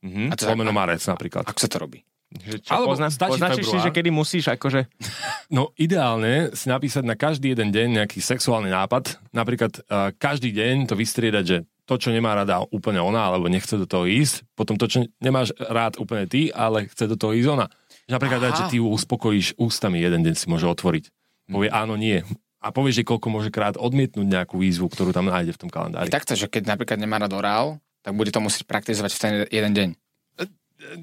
Mhm. 0.05 0.31
A 0.31 0.33
to 0.39 0.47
Lomeno 0.47 0.71
marec 0.71 1.03
napríklad. 1.03 1.43
Ako 1.43 1.59
sa 1.59 1.67
to 1.67 1.83
robí? 1.83 1.99
Že 2.35 2.57
čo, 2.67 2.71
Alebo 2.73 2.91
pozna, 2.97 3.07
stačí 3.07 3.31
poznačíš 3.37 3.65
si, 3.69 3.77
že 3.79 3.91
kedy 3.95 4.09
musíš, 4.11 4.45
akože... 4.51 4.91
No 5.55 5.71
ideálne 5.79 6.51
si 6.51 6.67
napísať 6.67 7.03
na 7.07 7.15
každý 7.15 7.55
jeden 7.55 7.71
deň 7.71 8.03
nejaký 8.03 8.19
sexuálny 8.19 8.73
nápad. 8.73 9.21
Napríklad 9.31 9.79
uh, 9.87 10.11
každý 10.19 10.51
deň 10.51 10.89
to 10.89 10.99
vystriedať, 10.99 11.43
že 11.45 11.57
to, 11.85 12.01
čo 12.01 12.09
nemá 12.09 12.33
rada 12.33 12.65
úplne 12.73 12.97
ona, 12.97 13.29
alebo 13.29 13.45
nechce 13.45 13.77
do 13.77 13.85
toho 13.85 14.09
ísť, 14.09 14.41
potom 14.57 14.73
to, 14.75 14.89
čo 14.89 15.05
nemáš 15.21 15.53
rád 15.57 16.01
úplne 16.01 16.25
ty, 16.25 16.49
ale 16.49 16.89
chce 16.89 17.05
do 17.05 17.17
toho 17.17 17.37
ísť 17.37 17.49
ona. 17.49 17.67
Že 18.09 18.11
napríklad 18.17 18.41
dať, 18.41 18.53
že 18.57 18.63
ty 18.73 18.75
ju 18.81 18.89
uspokojíš 18.89 19.57
ústami, 19.61 20.01
jeden 20.01 20.25
deň 20.25 20.33
si 20.33 20.45
môže 20.49 20.65
otvoriť. 20.65 21.13
Povie 21.45 21.69
áno, 21.69 21.93
nie. 21.93 22.25
A 22.57 22.73
povieš, 22.73 23.01
že 23.01 23.03
koľko 23.05 23.29
môže 23.29 23.53
krát 23.53 23.77
odmietnúť 23.77 24.25
nejakú 24.25 24.57
výzvu, 24.57 24.89
ktorú 24.89 25.13
tam 25.13 25.29
nájde 25.29 25.53
v 25.53 25.61
tom 25.61 25.69
kalendári. 25.69 26.09
Takto, 26.09 26.33
že 26.33 26.49
keď 26.49 26.73
napríklad 26.73 26.97
nemá 26.97 27.21
rád 27.21 27.37
orál, 27.37 27.77
tak 28.01 28.17
bude 28.17 28.33
to 28.33 28.41
musieť 28.41 28.65
praktizovať 28.65 29.11
v 29.13 29.19
ten 29.21 29.33
jeden 29.53 29.73
deň. 29.77 29.89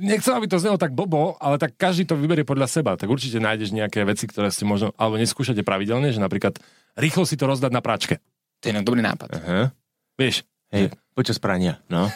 nechcem, 0.03 0.35
aby 0.35 0.51
to 0.51 0.59
znelo 0.59 0.79
tak 0.79 0.95
blbo, 0.95 1.39
ale 1.39 1.63
tak 1.63 1.79
každý 1.79 2.11
to 2.11 2.19
vyberie 2.19 2.43
podľa 2.43 2.67
seba. 2.67 2.99
Tak 2.99 3.07
určite 3.07 3.39
nájdeš 3.39 3.71
nejaké 3.71 4.03
veci, 4.03 4.27
ktoré 4.27 4.51
ste 4.51 4.67
možno, 4.67 4.91
alebo 4.99 5.19
neskúšate 5.19 5.63
pravidelne, 5.63 6.11
že 6.11 6.19
napríklad 6.19 6.59
rýchlo 6.99 7.23
si 7.23 7.39
to 7.39 7.47
rozdať 7.47 7.71
na 7.71 7.83
práčke. 7.83 8.19
To 8.63 8.71
je 8.71 8.83
dobrý 8.83 9.03
nápad. 9.03 9.29
Aha. 9.39 9.75
Vieš, 10.19 10.47
Hej, 10.73 10.85
počas 11.13 11.37
prania, 11.37 11.79
no. 11.87 12.09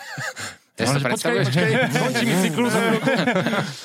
Ja 0.77 0.85
Ale 0.87 1.01
že 1.01 1.09
počkaj, 1.09 1.33
mi 2.21 2.35
cyklus. 2.39 2.73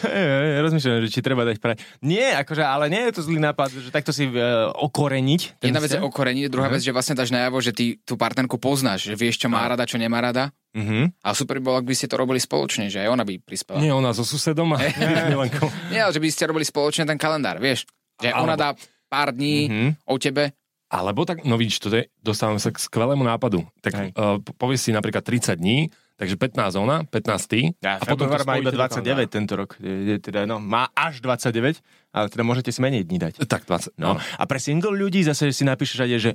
Rozmýšľam, 0.61 0.99
že 1.01 1.09
či 1.09 1.19
treba 1.19 1.43
dať 1.43 1.57
prať. 1.57 1.79
Nie, 2.01 2.35
akože, 2.37 2.59
ale 2.59 2.87
nie 2.87 2.99
je 3.01 3.13
to 3.13 3.21
zlý 3.21 3.39
nápad, 3.39 3.71
že 3.71 3.89
takto 3.89 4.11
si 4.11 4.27
uh, 4.27 4.35
okoreniť. 4.73 5.41
ten 5.57 5.71
Jedna 5.71 5.79
vec 5.79 5.87
je 5.89 5.95
vzťah. 5.95 6.03
okorenie, 6.05 6.47
druhá 6.47 6.67
vec, 6.67 6.79
že 6.79 6.91
vlastne 6.91 7.15
dáš 7.15 7.31
najavo, 7.31 7.59
že 7.59 7.71
ty 7.71 7.95
tú 7.97 8.15
partnerku 8.15 8.55
poznáš, 8.57 9.07
že 9.07 9.15
vieš, 9.15 9.39
čo 9.39 9.47
má 9.47 9.63
rada, 9.63 9.83
čo 9.83 9.95
nemá 9.95 10.19
rada. 10.21 10.51
Mhm. 10.71 11.15
A 11.17 11.31
super 11.31 11.59
by 11.59 11.63
bolo, 11.63 11.77
ak 11.77 11.87
by 11.87 11.93
ste 11.93 12.07
to 12.07 12.15
robili 12.15 12.39
spoločne, 12.39 12.87
že 12.87 12.99
aj 12.99 13.09
ona 13.09 13.23
by 13.23 13.39
prispela. 13.39 13.79
Nie 13.79 13.91
ona 13.91 14.11
so 14.11 14.23
susedom 14.23 14.71
a 14.71 14.83
Milenkou. 15.31 15.71
Nie, 15.87 16.03
ale 16.03 16.11
že 16.11 16.19
by 16.19 16.27
ste 16.27 16.43
robili 16.45 16.63
spoločne 16.63 17.03
ten 17.05 17.15
kalendár, 17.15 17.55
vieš. 17.57 17.87
Že 18.17 18.29
Alebo- 18.29 18.43
ona 18.45 18.55
dá 18.57 18.69
pár 19.07 19.31
dní 19.31 19.67
Mhm. 19.67 19.87
o 20.05 20.15
tebe. 20.17 20.43
Alebo 20.91 21.23
tak, 21.23 21.47
no 21.47 21.55
vidíš, 21.55 21.79
to 21.79 21.87
je, 21.87 22.11
dostávame 22.19 22.59
sa 22.59 22.67
k 22.67 22.75
skvelému 22.75 23.23
nápadu. 23.23 23.63
Tak 23.79 23.93
Hej. 23.95 24.09
uh, 24.11 24.43
povieš 24.59 24.79
si 24.83 24.91
napríklad 24.91 25.23
30 25.23 25.55
dní, 25.55 25.87
takže 26.19 26.35
15 26.35 26.75
ona, 26.75 27.07
15 27.07 27.47
ty. 27.47 27.71
Ja, 27.79 27.95
a 27.95 28.03
potom 28.03 28.27
má 28.27 28.35
iba 28.35 28.43
spojíte 28.43 28.75
do 28.75 28.79
29 29.23 29.31
tento 29.31 29.53
rok. 29.55 29.79
Je, 29.79 29.95
je, 30.11 30.15
teda, 30.19 30.43
no, 30.43 30.59
má 30.59 30.91
až 30.91 31.23
29, 31.23 31.79
ale 32.11 32.27
teda 32.27 32.43
môžete 32.43 32.75
si 32.75 32.83
menej 32.83 33.07
dní 33.07 33.23
dať. 33.23 33.39
Tak 33.47 33.71
20. 33.71 33.95
No. 33.95 34.19
A 34.19 34.43
pre 34.43 34.59
single 34.59 34.91
ľudí 34.91 35.23
zase 35.23 35.55
si 35.55 35.63
napíšeš 35.63 36.03
aj, 36.03 36.11
že 36.19 36.31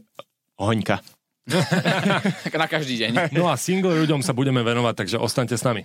hoňka. 0.56 1.04
Na 2.56 2.66
každý 2.66 2.96
deň. 2.96 3.36
No 3.36 3.52
a 3.52 3.60
single 3.60 3.92
ľuďom 3.92 4.24
sa 4.24 4.32
budeme 4.32 4.64
venovať, 4.64 5.04
takže 5.04 5.16
ostaňte 5.20 5.60
s 5.60 5.68
nami. 5.68 5.84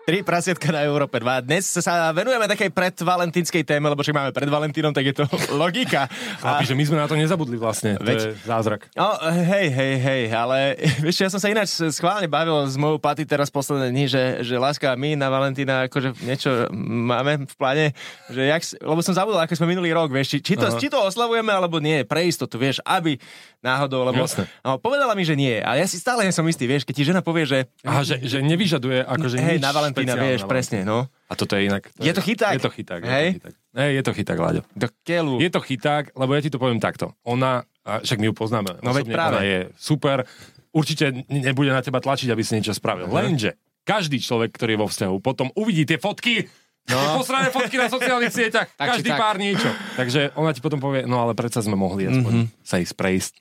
Tri 0.00 0.24
prasiatka 0.24 0.72
na 0.72 0.80
Európe 0.80 1.20
2. 1.20 1.44
Dnes 1.44 1.68
sa 1.68 2.08
venujeme 2.16 2.48
takej 2.48 2.72
predvalentínskej 2.72 3.68
téme, 3.68 3.84
lebo 3.92 4.00
však 4.00 4.16
máme 4.16 4.32
pred 4.32 4.48
Valentínom, 4.48 4.96
tak 4.96 5.04
je 5.04 5.14
to 5.14 5.24
logika. 5.60 6.08
A... 6.40 6.64
že 6.64 6.72
my 6.72 6.84
sme 6.88 6.96
na 6.96 7.04
to 7.04 7.20
nezabudli 7.20 7.60
vlastne. 7.60 8.00
To 8.00 8.08
Veď... 8.08 8.32
je 8.32 8.48
zázrak. 8.48 8.88
No, 8.96 9.12
hej, 9.28 9.68
hej, 9.68 9.94
hej, 10.00 10.22
ale 10.32 10.80
vieš, 11.04 11.20
ja 11.20 11.28
som 11.28 11.36
sa 11.36 11.52
ináč 11.52 11.76
schválne 11.92 12.26
bavil 12.32 12.64
s 12.64 12.80
mojou 12.80 12.96
paty 12.96 13.28
teraz 13.28 13.52
posledné 13.52 13.92
dni, 13.92 14.04
že, 14.08 14.22
že 14.40 14.56
láska, 14.56 14.96
my 14.96 15.20
na 15.20 15.28
Valentína 15.28 15.86
akože 15.92 16.16
niečo 16.24 16.72
máme 16.72 17.44
v 17.44 17.54
pláne, 17.60 17.86
že 18.32 18.48
jak, 18.48 18.62
lebo 18.80 19.04
som 19.04 19.12
zabudol, 19.12 19.44
ako 19.44 19.52
sme 19.52 19.76
minulý 19.76 19.92
rok, 19.92 20.08
vieš, 20.08 20.36
či, 20.36 20.38
či, 20.40 20.54
to, 20.56 20.64
či 20.80 20.88
to 20.88 20.96
oslavujeme, 20.96 21.52
alebo 21.52 21.76
nie, 21.76 22.08
pre 22.08 22.24
istotu, 22.24 22.56
vieš, 22.56 22.80
aby 22.88 23.20
náhodou, 23.60 24.08
lebo 24.08 24.24
no, 24.64 24.80
povedala 24.80 25.12
mi, 25.12 25.28
že 25.28 25.36
nie. 25.36 25.60
A 25.60 25.76
ja 25.76 25.84
si 25.84 26.00
stále 26.00 26.24
nie 26.24 26.32
som 26.32 26.48
istý, 26.48 26.64
vieš, 26.64 26.88
keď 26.88 26.94
ti 26.96 27.04
žena 27.04 27.20
povie, 27.20 27.44
že... 27.44 27.68
Aha, 27.84 28.00
že, 28.00 28.16
že 28.24 28.40
nevyžaduje 28.40 29.04
akože 29.04 29.36
hej, 29.36 29.60
na 29.60 29.68
Valentína, 29.70 29.99
vieš, 30.06 30.42
presne, 30.48 30.86
no. 30.86 31.08
A 31.30 31.32
toto 31.38 31.54
je 31.54 31.68
inak. 31.70 31.86
To 31.94 32.02
je, 32.02 32.10
je 32.10 32.14
to 32.16 32.22
chyták? 32.24 32.54
Je 32.58 32.64
to 32.64 32.72
chyták. 32.72 33.00
Hej? 33.06 33.26
Je 33.36 33.40
to 33.40 33.50
chyták. 33.50 33.90
Je 33.90 34.02
to 34.02 34.12
chyták, 34.12 34.38
Láďo. 34.38 34.62
Do 34.74 34.88
keľu. 35.06 35.34
Je 35.38 35.50
to 35.50 35.60
chyták, 35.62 36.04
lebo 36.18 36.30
ja 36.34 36.40
ti 36.42 36.50
to 36.50 36.58
poviem 36.58 36.82
takto. 36.82 37.14
Ona, 37.22 37.62
však 37.86 38.18
my 38.18 38.26
ju 38.30 38.34
poznáme. 38.34 38.82
No 38.82 38.90
veď 38.90 39.06
práve. 39.14 39.36
Ona 39.38 39.42
je 39.46 39.58
super. 39.78 40.26
Určite 40.70 41.26
nebude 41.26 41.70
na 41.70 41.82
teba 41.82 41.98
tlačiť, 41.98 42.30
aby 42.30 42.42
si 42.46 42.58
niečo 42.58 42.74
spravil. 42.74 43.10
Uh-huh. 43.10 43.18
Lenže 43.18 43.58
každý 43.82 44.22
človek, 44.22 44.54
ktorý 44.54 44.78
je 44.78 44.80
vo 44.82 44.88
vzťahu, 44.90 45.16
potom 45.18 45.50
uvidí 45.58 45.82
tie 45.82 45.98
fotky, 45.98 46.46
No. 46.88 46.96
Tie 46.96 47.08
posrané 47.22 47.48
fotky 47.52 47.76
na 47.76 47.92
sociálnych 47.92 48.32
sieťach, 48.34 48.68
tak, 48.74 48.86
každý 48.96 49.10
tak. 49.12 49.20
pár 49.20 49.36
niečo. 49.36 49.68
Takže 49.94 50.32
ona 50.34 50.50
ti 50.50 50.60
potom 50.64 50.80
povie, 50.80 51.04
no 51.04 51.22
ale 51.22 51.36
predsa 51.36 51.60
sme 51.62 51.76
mohli 51.78 52.08
aspoň 52.08 52.32
mm-hmm. 52.34 52.66
sa 52.66 52.76
ísť 52.80 52.94
prejsť. 52.96 53.34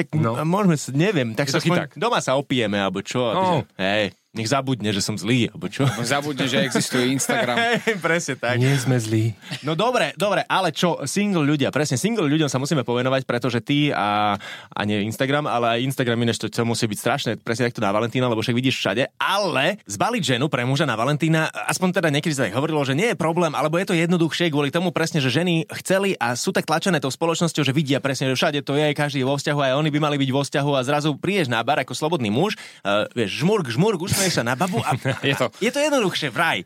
Tak 0.00 0.06
no. 0.16 0.40
môžeme, 0.42 0.74
neviem, 0.96 1.28
tak 1.36 1.52
sa 1.52 1.60
doma 1.94 2.18
sa 2.24 2.34
opijeme, 2.40 2.80
alebo 2.80 3.04
čo. 3.04 3.20
No. 3.20 3.62
Hej. 3.76 4.16
Nech 4.36 4.52
zabudne, 4.52 4.92
že 4.92 5.00
som 5.00 5.16
zlý, 5.16 5.48
alebo 5.48 5.72
čo? 5.72 5.88
No, 5.88 6.04
zabudne, 6.04 6.44
že 6.44 6.60
existuje 6.60 7.08
Instagram. 7.16 7.56
Hey, 7.66 7.96
presne 7.96 8.36
tak. 8.36 8.60
Nie 8.60 8.76
sme 8.76 9.00
zlí. 9.00 9.32
No 9.64 9.72
dobre, 9.72 10.12
dobre, 10.20 10.44
ale 10.44 10.76
čo, 10.76 11.00
single 11.08 11.42
ľudia, 11.42 11.72
presne, 11.72 11.96
single 11.96 12.28
ľuďom 12.28 12.52
sa 12.52 12.60
musíme 12.60 12.84
povenovať, 12.84 13.24
pretože 13.24 13.64
ty 13.64 13.88
a, 13.90 14.36
a 14.70 14.80
nie 14.84 15.08
Instagram, 15.08 15.48
ale 15.48 15.80
aj 15.80 15.80
Instagram 15.88 16.20
inéž 16.20 16.36
to, 16.36 16.52
to 16.52 16.68
musí 16.68 16.84
byť 16.84 16.98
strašné, 17.00 17.30
presne 17.40 17.72
takto 17.72 17.80
na 17.80 17.96
Valentína, 17.96 18.28
lebo 18.28 18.44
však 18.44 18.52
vidíš 18.52 18.76
všade, 18.76 19.08
ale 19.16 19.80
zbaliť 19.88 20.36
ženu 20.36 20.52
pre 20.52 20.68
muža 20.68 20.84
na 20.84 21.00
Valentína, 21.00 21.48
aspoň 21.48 22.00
teda 22.00 22.08
niekedy 22.12 22.36
sa 22.36 22.44
tak 22.44 22.54
hovorilo, 22.54 22.84
že 22.84 22.92
nie 22.92 23.12
je 23.12 23.16
problém, 23.16 23.56
alebo 23.56 23.80
je 23.80 23.88
to 23.88 23.94
jednoduchšie 23.96 24.52
kvôli 24.52 24.68
tomu 24.68 24.92
presne, 24.92 25.24
že 25.24 25.32
ženy 25.32 25.64
chceli 25.80 26.12
a 26.20 26.36
sú 26.36 26.52
tak 26.52 26.68
tlačené 26.68 27.00
tou 27.00 27.10
spoločnosťou, 27.12 27.64
že 27.64 27.72
vidia 27.72 28.04
presne, 28.04 28.28
že 28.32 28.36
všade 28.36 28.60
to 28.62 28.76
je, 28.76 28.92
každý 28.92 29.24
je 29.24 29.28
vo 29.28 29.40
vzťahu, 29.40 29.60
aj 29.64 29.72
oni 29.80 29.90
by 29.90 29.98
mali 30.00 30.16
byť 30.20 30.30
vo 30.32 30.42
vzťahu 30.44 30.70
a 30.76 30.80
zrazu 30.84 31.16
prídeš 31.16 31.48
na 31.48 31.64
bar 31.64 31.80
ako 31.80 31.96
slobodný 31.96 32.28
muž, 32.28 32.58
uh, 32.84 33.08
vieš, 33.16 33.40
žmurk, 33.40 33.72
žmurk, 33.72 34.00
usmeješ 34.02 34.25
sa 34.25 34.25
na 34.42 34.54
babu 34.58 34.82
a 34.86 34.94
je 35.22 35.34
to, 35.36 35.46
je 35.60 35.70
to 35.70 35.78
jednoduchšie, 35.78 36.28
vraj. 36.32 36.64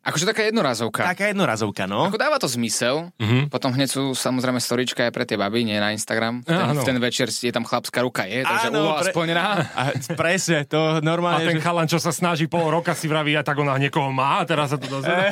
Akože 0.00 0.24
taká 0.24 0.48
jednorazovka. 0.48 1.04
Taká 1.12 1.28
jednorazovka, 1.28 1.84
no. 1.84 2.08
Ako 2.08 2.16
dáva 2.16 2.40
to 2.40 2.48
zmysel. 2.48 3.12
Mm-hmm. 3.20 3.52
Potom 3.52 3.68
hneď 3.76 3.88
sú 3.92 4.16
samozrejme 4.16 4.56
storička 4.56 5.04
aj 5.04 5.12
pre 5.12 5.28
tie 5.28 5.36
baby, 5.36 5.68
nie 5.68 5.76
na 5.76 5.92
Instagram. 5.92 6.40
Ten, 6.40 6.56
v 6.56 6.84
ten 6.88 6.96
večer 6.96 7.28
je 7.28 7.52
tam 7.52 7.68
chlapská 7.68 8.00
ruka, 8.00 8.24
je, 8.24 8.40
takže 8.40 8.72
áno, 8.72 8.96
pre... 8.96 9.12
aspoň. 9.12 9.26
A 9.36 9.82
presne, 10.16 10.64
to 10.64 11.04
normálne. 11.04 11.44
A 11.44 11.52
ten 11.52 11.60
že... 11.60 11.64
chalan, 11.64 11.84
čo 11.84 12.00
sa 12.00 12.16
snaží 12.16 12.48
pol 12.48 12.72
roka 12.72 12.96
si 12.96 13.12
vraví, 13.12 13.36
a 13.36 13.44
tak 13.44 13.60
ona 13.60 13.76
niekoho 13.76 14.08
má 14.08 14.40
a 14.40 14.48
teraz 14.48 14.72
sa 14.72 14.80
to 14.80 14.88
dozvedá. 14.88 15.28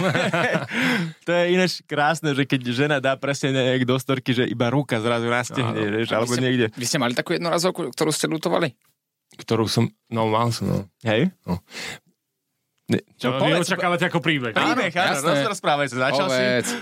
to 1.27 1.31
je 1.33 1.45
ináč 1.57 1.81
krásne, 1.89 2.37
že 2.37 2.45
keď 2.45 2.61
žena 2.69 2.97
dá 3.01 3.17
presne 3.17 3.57
nejak 3.57 3.89
do 3.89 3.97
storky, 3.97 4.37
že 4.37 4.45
iba 4.45 4.69
ruka 4.69 5.01
zrazu 5.01 5.33
nastehne, 5.33 5.81
vieš, 5.89 6.13
alebo 6.13 6.37
ste, 6.37 6.45
niekde. 6.45 6.67
Vy 6.77 6.85
ste 6.85 7.01
mali 7.01 7.17
takú 7.17 7.33
jednorazovku, 7.33 7.89
ktorú 7.97 8.13
ste 8.13 8.29
lutovali? 8.29 8.77
Ktorú 9.38 9.71
som, 9.71 9.88
no 10.11 10.28
mal 10.28 10.50
som, 10.50 10.66
no. 10.66 10.78
Hej? 11.07 11.30
No. 11.47 11.62
Ne, 12.88 13.04
čo, 13.21 13.37
no, 13.37 13.45
povedz, 13.45 13.68
očakávate 13.68 14.09
ako 14.09 14.25
príbeh. 14.25 14.57
Príbeh, 14.57 14.88
áno, 14.97 15.21
áno 15.21 15.52
rozprávajte, 15.52 15.92
začal 15.92 16.25
povedz. 16.25 16.73
si. 16.73 16.76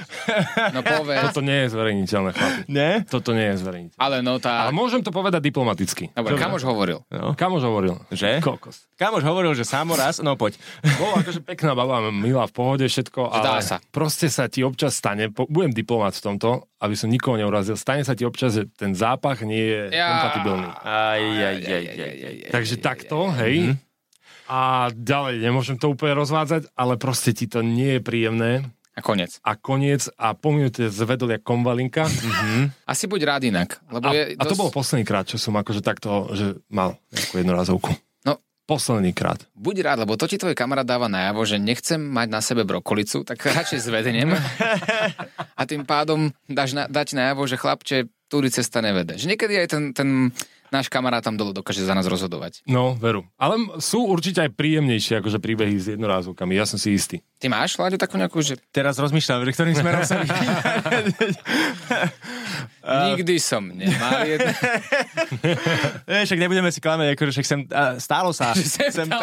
No 0.71 0.87
povedz. 0.87 1.35
Toto 1.35 1.43
nie 1.43 1.67
je 1.67 1.69
zverejniteľné, 1.75 2.31
chlapi. 2.31 2.61
Nie? 2.71 3.03
Toto 3.11 3.35
nie 3.35 3.51
je 3.51 3.57
zverejniteľné. 3.59 3.99
Ale 3.99 4.23
no 4.23 4.39
tá... 4.39 4.71
Ale 4.71 4.71
môžem 4.71 5.03
to 5.03 5.11
povedať 5.11 5.43
diplomaticky. 5.43 6.15
Dobre, 6.15 6.39
kamož 6.39 6.63
hovoril. 6.63 7.03
No. 7.11 7.35
Kamož 7.35 7.67
hovoril. 7.67 7.99
Že? 8.15 8.39
Kokos. 8.39 8.87
Kamož 8.95 9.27
hovoril, 9.27 9.51
že 9.59 9.67
samoraz, 9.67 10.23
no 10.23 10.39
poď. 10.39 10.55
Bola 10.95 11.27
akože 11.27 11.43
pekná 11.43 11.75
baba, 11.75 11.99
milá 12.15 12.47
v 12.47 12.55
pohode, 12.55 12.87
všetko, 12.87 13.27
ale 13.35 13.67
sa. 13.67 13.83
proste 13.91 14.31
sa 14.31 14.47
ti 14.47 14.63
občas 14.63 14.95
stane, 14.95 15.35
po, 15.35 15.51
budem 15.51 15.75
diplomat 15.75 16.15
v 16.15 16.23
tomto, 16.23 16.71
aby 16.79 16.95
som 16.95 17.11
nikoho 17.11 17.35
neurazil, 17.35 17.75
stane 17.75 18.07
sa 18.07 18.15
ti 18.15 18.23
občas, 18.23 18.55
že 18.55 18.71
ten 18.79 18.95
zápach 18.95 19.43
nie 19.43 19.59
je 19.59 19.83
ja. 19.91 20.07
kompatibilný. 20.07 20.69
Aj, 20.87 21.19
aj, 21.19 21.57
aj, 21.67 21.67
aj, 21.67 21.85
aj, 21.99 22.15
aj, 22.23 22.51
Takže 22.55 22.75
takto, 22.79 23.19
hej, 23.43 23.75
a 24.47 24.91
ďalej, 24.95 25.43
nemôžem 25.43 25.77
to 25.77 25.91
úplne 25.91 26.15
rozvádzať, 26.15 26.71
ale 26.79 26.95
proste 26.97 27.35
ti 27.35 27.51
to 27.51 27.63
nie 27.67 27.99
je 27.99 28.01
príjemné. 28.03 28.53
A 28.97 29.05
koniec. 29.05 29.37
A 29.45 29.61
koniec 29.61 30.09
a 30.17 30.33
po 30.33 30.57
minúte 30.57 30.89
zvedol 30.89 31.37
jak 31.37 31.45
konvalinka. 31.45 32.09
Mm-hmm. 32.09 32.89
Asi 32.89 33.05
buď 33.05 33.21
rád 33.29 33.43
inak. 33.45 33.77
Lebo 33.93 34.09
a, 34.09 34.13
je 34.17 34.23
dosť... 34.33 34.41
a 34.41 34.43
to 34.49 34.57
bolo 34.57 34.73
posledný 34.73 35.05
krát, 35.05 35.29
čo 35.29 35.37
som 35.37 35.53
akože 35.53 35.85
takto, 35.85 36.33
že 36.33 36.57
mal 36.73 36.97
nejakú 37.13 37.35
jednorazovku. 37.37 37.93
No, 38.25 38.41
Posledný 38.65 39.13
krát. 39.13 39.45
Buď 39.53 39.85
rád, 39.85 40.09
lebo 40.09 40.17
to 40.17 40.25
ti 40.25 40.41
tvoj 40.41 40.57
kamarát 40.57 40.89
dáva 40.89 41.13
najavo, 41.13 41.45
že 41.45 41.61
nechcem 41.61 42.01
mať 42.01 42.29
na 42.33 42.41
sebe 42.41 42.65
brokolicu, 42.65 43.21
tak 43.21 43.45
radšej 43.45 43.85
zvedenem. 43.85 44.33
a 45.61 45.63
tým 45.69 45.85
pádom 45.85 46.33
dáš 46.49 46.73
na, 46.73 46.89
dať 46.89 47.21
najavo, 47.21 47.45
že 47.45 47.61
chlapče, 47.61 48.09
túry 48.33 48.49
cesta 48.49 48.81
nevede. 48.81 49.21
Že 49.21 49.37
niekedy 49.37 49.55
aj 49.61 49.69
ten, 49.71 49.85
ten 49.93 50.09
náš 50.71 50.87
kamarát 50.91 51.23
tam 51.23 51.37
dole 51.37 51.53
dokáže 51.55 51.85
za 51.85 51.95
nás 51.95 52.07
rozhodovať. 52.07 52.63
No, 52.67 52.95
veru. 52.99 53.27
Ale 53.39 53.59
sú 53.83 54.07
určite 54.07 54.43
aj 54.43 54.55
príjemnejšie 54.55 55.21
akože 55.21 55.39
príbehy 55.39 55.77
s 55.77 55.93
jednorázovkami, 55.95 56.57
ja 56.57 56.65
som 56.67 56.79
si 56.81 56.95
istý. 56.95 57.23
Ty 57.37 57.53
máš, 57.53 57.77
Láďo, 57.77 58.01
takú 58.01 58.17
nejakú, 58.17 58.41
že... 58.41 58.57
Teraz 58.73 58.97
rozmýšľam, 58.97 59.45
že 59.45 59.53
ktorým 59.53 59.77
smerom 59.77 60.03
sa 60.09 60.17
Nikdy 62.87 63.35
som 63.43 63.67
nemal 63.67 64.23
jedno. 64.25 64.53
však 66.27 66.39
nebudeme 66.39 66.71
si 66.71 66.79
klamať, 66.79 67.19
akože 67.19 67.31
však 67.35 67.47
sem, 67.47 67.61
uh, 67.67 67.99
stálo 67.99 68.31
sa. 68.31 68.55
sem, 68.57 68.89
sem 68.89 69.09
tam. 69.11 69.21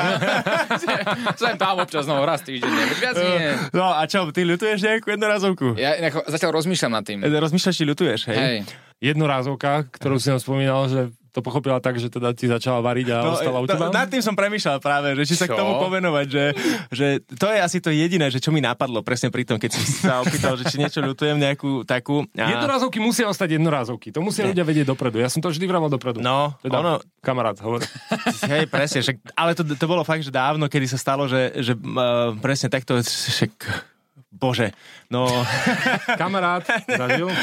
sem 1.40 1.56
tam 1.56 1.80
občas, 1.80 2.04
no, 2.04 2.20
raz 2.28 2.44
týždeň, 2.44 2.72
viac 3.00 3.16
nie. 3.18 3.56
No 3.72 3.88
a 3.96 4.04
čo, 4.04 4.28
ty 4.36 4.44
ľutuješ 4.44 4.84
nejakú 4.84 5.16
jednorazovku? 5.16 5.80
Ja 5.80 5.96
zatiaľ 6.28 6.60
rozmýšľam 6.60 6.92
nad 6.92 7.04
tým. 7.08 7.24
Rozmýšľaš, 7.24 7.76
či 7.80 7.86
ľutuješ, 7.88 8.22
hej? 8.30 8.38
Hej. 8.38 8.58
Jednorázovka, 9.04 9.90
ktorú 9.96 10.20
si 10.20 10.32
nám 10.32 10.40
spomínal, 10.44 10.88
že 10.92 11.12
to 11.34 11.42
pochopila 11.42 11.82
tak, 11.82 11.98
že 11.98 12.14
teda 12.14 12.30
ti 12.38 12.46
začala 12.46 12.78
variť 12.86 13.08
a 13.10 13.18
no, 13.26 13.34
ostala 13.34 13.58
u 13.58 13.66
teba? 13.66 13.90
Nad 13.90 14.06
tým 14.14 14.22
som 14.22 14.38
premýšľal 14.38 14.78
práve, 14.78 15.18
že 15.18 15.26
či 15.26 15.34
sa 15.34 15.50
čo? 15.50 15.58
k 15.58 15.66
tomu 15.66 15.82
povenovať, 15.82 16.28
že, 16.30 16.46
že 16.94 17.08
to 17.26 17.50
je 17.50 17.58
asi 17.58 17.82
to 17.82 17.90
jediné, 17.90 18.30
že 18.30 18.38
čo 18.38 18.54
mi 18.54 18.62
napadlo 18.62 19.02
presne 19.02 19.34
pri 19.34 19.42
tom, 19.42 19.58
keď 19.58 19.74
si 19.74 19.82
sa 20.06 20.22
opýtal, 20.22 20.54
že 20.62 20.70
či 20.70 20.78
niečo 20.78 21.02
ľutujem 21.02 21.42
nejakú 21.42 21.90
takú... 21.90 22.30
A... 22.38 22.54
Jednorázovky 22.54 23.02
musia 23.02 23.26
ostať 23.26 23.58
jednorázovky. 23.58 24.14
To 24.14 24.22
musia 24.22 24.46
ľudia 24.46 24.62
vedieť 24.62 24.86
dopredu. 24.94 25.18
Ja 25.18 25.28
som 25.34 25.42
to 25.42 25.50
vždy 25.50 25.66
vraval 25.66 25.90
dopredu. 25.90 26.22
No, 26.22 26.54
teda, 26.62 26.78
ono... 26.86 26.94
Kamarát, 27.26 27.58
hovor. 27.66 27.82
Hej, 28.46 28.70
presne, 28.70 29.02
však, 29.02 29.34
ale 29.34 29.58
to, 29.58 29.66
to 29.66 29.86
bolo 29.90 30.06
fakt, 30.06 30.22
že 30.22 30.30
dávno, 30.30 30.70
kedy 30.70 30.86
sa 30.86 31.02
stalo, 31.02 31.26
že, 31.26 31.50
že 31.66 31.74
uh, 31.74 32.38
presne 32.38 32.70
takto, 32.70 33.02
však, 33.02 33.58
bože, 34.30 34.70
no... 35.10 35.26
Kamarát, 36.14 36.62
zažil? 37.02 37.34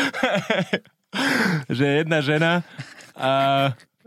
že 1.67 2.07
jedna 2.07 2.23
žena 2.23 2.63
a 3.17 3.29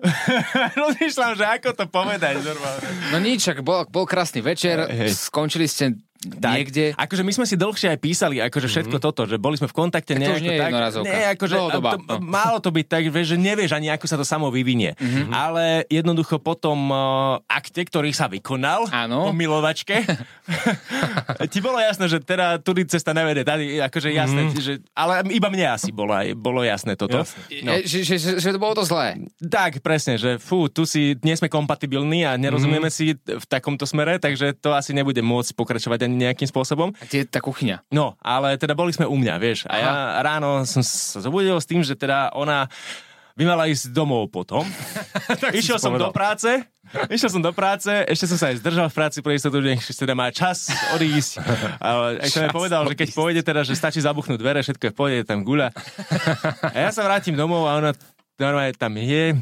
rozmýšľam, 0.79 1.33
že 1.39 1.45
ako 1.47 1.69
to 1.79 1.85
povedať 1.87 2.43
normálne. 2.43 2.87
No 3.15 3.17
nič, 3.23 3.47
bol, 3.63 3.87
bol 3.87 4.03
krásny 4.03 4.43
večer, 4.43 4.83
hey. 4.87 5.07
skončili 5.11 5.67
ste 5.67 5.95
tak, 6.27 6.53
niekde. 6.55 6.83
Akože 6.95 7.23
my 7.25 7.31
sme 7.35 7.45
si 7.45 7.55
dlhšie 7.59 7.87
aj 7.93 7.99
písali, 7.99 8.35
akože 8.39 8.67
všetko 8.67 8.97
mm-hmm. 8.97 9.07
toto, 9.11 9.21
že 9.27 9.37
boli 9.37 9.55
sme 9.59 9.67
v 9.67 9.75
kontakte 9.75 10.15
tak 10.15 10.23
to 10.23 10.31
už 10.39 10.43
nie 10.43 10.55
tak. 10.55 10.71
Nie, 11.03 11.23
akože, 11.35 11.55
to, 11.55 11.79
no. 11.81 12.15
Malo 12.23 12.57
to 12.63 12.69
byť 12.71 12.85
tak, 12.87 13.03
že 13.11 13.35
nevieš 13.35 13.75
ani 13.75 13.91
ako 13.91 14.05
sa 14.07 14.15
to 14.15 14.25
samo 14.25 14.47
vyvinie. 14.49 14.95
Mm-hmm. 14.95 15.31
Ale 15.31 15.83
jednoducho 15.91 16.39
potom 16.39 16.89
uh, 16.89 17.39
akte, 17.47 17.83
ktorý 17.83 18.15
sa 18.15 18.31
vykonal 18.31 18.87
Áno. 18.89 19.29
po 19.29 19.33
milovačke, 19.35 20.03
ti 21.53 21.59
bolo 21.59 21.79
jasné, 21.79 22.05
že 22.07 22.19
teda 22.23 22.59
tudy 22.59 22.87
cesta 22.87 23.11
nevede. 23.11 23.43
Tady, 23.43 23.81
akože 23.83 24.09
jasné, 24.13 24.41
mm-hmm. 24.49 24.63
že, 24.63 24.73
ale 24.95 25.25
iba 25.33 25.47
mne 25.49 25.75
asi 25.75 25.89
bolo, 25.91 26.13
bolo 26.37 26.61
jasné 26.63 26.95
toto. 26.95 27.23
Jasné. 27.23 27.41
No. 27.63 27.71
Že, 27.83 27.99
že, 28.05 28.15
že, 28.19 28.31
že 28.39 28.49
to 28.53 28.59
bolo 28.59 28.73
to 28.77 28.83
zlé. 28.85 29.19
Tak, 29.39 29.83
presne, 29.83 30.15
že 30.15 30.37
fú, 30.39 30.67
tu 30.71 30.87
si, 30.87 31.15
nie 31.21 31.35
sme 31.35 31.51
kompatibilní 31.51 32.25
a 32.27 32.37
nerozumieme 32.39 32.87
mm-hmm. 32.87 33.17
si 33.17 33.17
v 33.17 33.45
takomto 33.49 33.83
smere, 33.83 34.17
takže 34.21 34.55
to 34.57 34.73
asi 34.73 34.95
nebude 34.95 35.19
môcť 35.19 35.51
pokračovať 35.57 36.05
ani 36.05 36.12
nejakým 36.15 36.47
spôsobom. 36.47 36.93
A 36.97 37.03
je 37.09 37.25
tá 37.25 37.41
kuchyňa? 37.41 37.83
No, 37.89 38.15
ale 38.21 38.55
teda 38.55 38.77
boli 38.77 38.93
sme 38.93 39.09
u 39.09 39.17
mňa, 39.17 39.35
vieš. 39.41 39.65
A 39.67 39.73
Aha. 39.73 39.79
ja 39.79 39.91
ráno 40.21 40.63
som 40.63 40.85
sa 40.85 41.19
zobudil 41.19 41.57
s 41.57 41.67
tým, 41.67 41.81
že 41.81 41.97
teda 41.97 42.31
ona 42.37 42.69
by 43.33 43.43
mala 43.49 43.65
ísť 43.65 43.89
domov 43.89 44.29
potom. 44.29 44.61
Išiel 45.57 45.81
som 45.81 45.97
do 45.97 46.13
práce, 46.13 46.49
išiel 47.09 47.33
som 47.33 47.41
do 47.41 47.49
práce, 47.49 47.89
ešte 47.89 48.29
som 48.29 48.37
sa 48.37 48.53
aj 48.53 48.61
zdržal 48.61 48.87
v 48.93 48.95
práci 48.95 49.17
pre 49.25 49.33
istotu, 49.33 49.57
že 49.65 49.93
teda 49.97 50.13
má 50.13 50.29
čas 50.29 50.69
odísť. 50.93 51.41
Ale 51.81 52.21
aj 52.21 52.29
som 52.29 52.45
povedal, 52.53 52.85
že 52.85 52.93
keď 52.93 53.09
pôjde 53.17 53.41
teda, 53.41 53.65
že 53.65 53.73
stačí 53.73 53.97
zabuchnúť 54.05 54.37
dvere, 54.37 54.61
všetko 54.61 54.83
je 54.85 54.91
v 54.93 54.97
pohode, 54.97 55.17
tam 55.25 55.41
guľa. 55.41 55.73
A 56.73 56.77
ja 56.77 56.89
sa 56.93 57.01
vrátim 57.01 57.33
domov 57.33 57.65
a 57.65 57.81
ona 57.81 57.91
normálne 58.37 58.73
tam 58.77 58.93
je, 59.01 59.33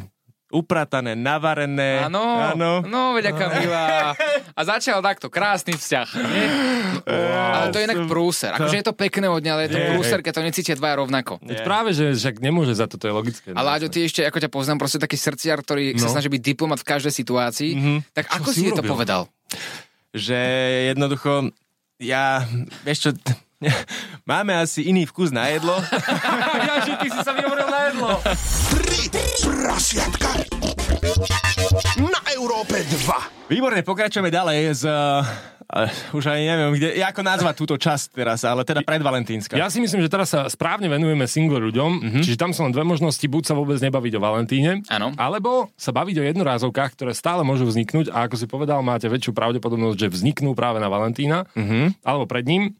upratané, 0.52 1.16
navarené. 1.16 2.04
Áno, 2.04 2.22
áno. 2.52 2.84
no 2.84 3.16
veď 3.16 3.32
aká 3.32 3.46
milá. 3.56 4.12
A 4.60 4.62
začal 4.62 5.00
takto, 5.00 5.28
krásny 5.28 5.74
vzťah. 5.74 6.08
Nie? 6.12 6.46
ale 7.08 7.72
to 7.72 7.80
je 7.80 7.88
inak 7.88 8.04
prúser. 8.06 8.52
Akože 8.52 8.76
je 8.78 8.86
to 8.86 8.94
pekné 8.94 9.26
od 9.26 9.40
dňa, 9.40 9.52
ale 9.52 9.62
je 9.66 9.72
to 9.72 9.80
Je. 9.80 9.88
prúser, 9.90 10.20
keď 10.20 10.34
to 10.34 10.44
necítia 10.44 10.76
dvaja 10.76 11.00
rovnako. 11.00 11.40
Veď 11.40 11.64
práve, 11.64 11.90
že 11.92 12.12
však 12.12 12.38
nemôže 12.38 12.76
za 12.76 12.86
to, 12.86 12.96
to 12.96 13.08
je 13.08 13.14
logické. 13.14 13.48
A 13.52 13.62
Láďo, 13.62 13.88
ty 13.88 14.04
ešte, 14.04 14.22
ako 14.22 14.38
ťa 14.38 14.50
poznám, 14.50 14.78
proste 14.78 15.00
taký 15.00 15.16
srdciar, 15.16 15.58
ktorý 15.58 15.96
No. 15.96 16.04
sa 16.04 16.12
snaží 16.12 16.28
byť 16.28 16.42
diplomat 16.44 16.80
v 16.80 16.88
každej 16.88 17.14
situácii, 17.14 17.72
tak 18.12 18.28
ako 18.30 18.52
si 18.52 18.60
si, 18.60 18.66
jej 18.68 18.76
to 18.76 18.84
povedal? 18.84 19.32
Že 20.12 20.40
jednoducho, 20.90 21.48
ja, 21.98 22.44
vieš 22.84 23.00
čo, 23.02 23.10
máme 24.30 24.58
asi 24.58 24.90
iný 24.90 25.06
vkus 25.06 25.30
na 25.30 25.50
jedlo. 25.50 25.78
ja, 26.68 26.76
že 26.82 26.94
ty 26.98 27.08
si 27.10 27.20
sa 27.22 27.32
vyhovoril 27.34 27.68
na 27.70 27.82
jedlo. 27.90 28.10
Tri 28.74 29.02
prasiatka 29.42 30.30
na 32.02 32.22
Európe 32.34 32.82
2. 32.82 33.52
Výborne, 33.52 33.82
pokračujeme 33.86 34.34
ďalej 34.34 34.58
z... 34.82 34.84
Uh, 35.72 36.18
už 36.18 36.28
aj 36.28 36.40
neviem, 36.44 36.72
kde, 36.76 37.00
ako 37.00 37.22
nazvať 37.24 37.56
túto 37.56 37.76
časť 37.80 38.12
teraz, 38.12 38.44
ale 38.44 38.68
teda 38.68 38.84
predvalentínska. 38.84 39.56
Ja 39.56 39.72
si 39.72 39.80
myslím, 39.80 40.04
že 40.04 40.12
teraz 40.12 40.36
sa 40.36 40.52
správne 40.52 40.92
venujeme 40.92 41.24
single 41.24 41.64
ľuďom, 41.64 41.92
mm-hmm. 42.04 42.24
čiže 42.28 42.36
tam 42.36 42.52
sú 42.52 42.68
len 42.68 42.76
dve 42.76 42.84
možnosti, 42.84 43.24
buď 43.24 43.44
sa 43.48 43.56
vôbec 43.56 43.80
nebaviť 43.80 44.14
o 44.20 44.24
Valentíne, 44.24 44.84
Áno. 44.92 45.16
alebo 45.16 45.72
sa 45.80 45.96
baviť 45.96 46.16
o 46.20 46.28
jednorázovkách, 46.28 46.92
ktoré 47.00 47.16
stále 47.16 47.48
môžu 47.48 47.64
vzniknúť 47.72 48.12
a 48.12 48.28
ako 48.28 48.36
si 48.36 48.52
povedal, 48.52 48.84
máte 48.84 49.08
väčšiu 49.08 49.32
pravdepodobnosť, 49.32 49.96
že 49.96 50.08
vzniknú 50.12 50.52
práve 50.60 50.84
na 50.84 50.92
Valentína, 50.92 51.48
mm-hmm. 51.56 52.04
alebo 52.04 52.28
pred 52.28 52.44
ním. 52.44 52.76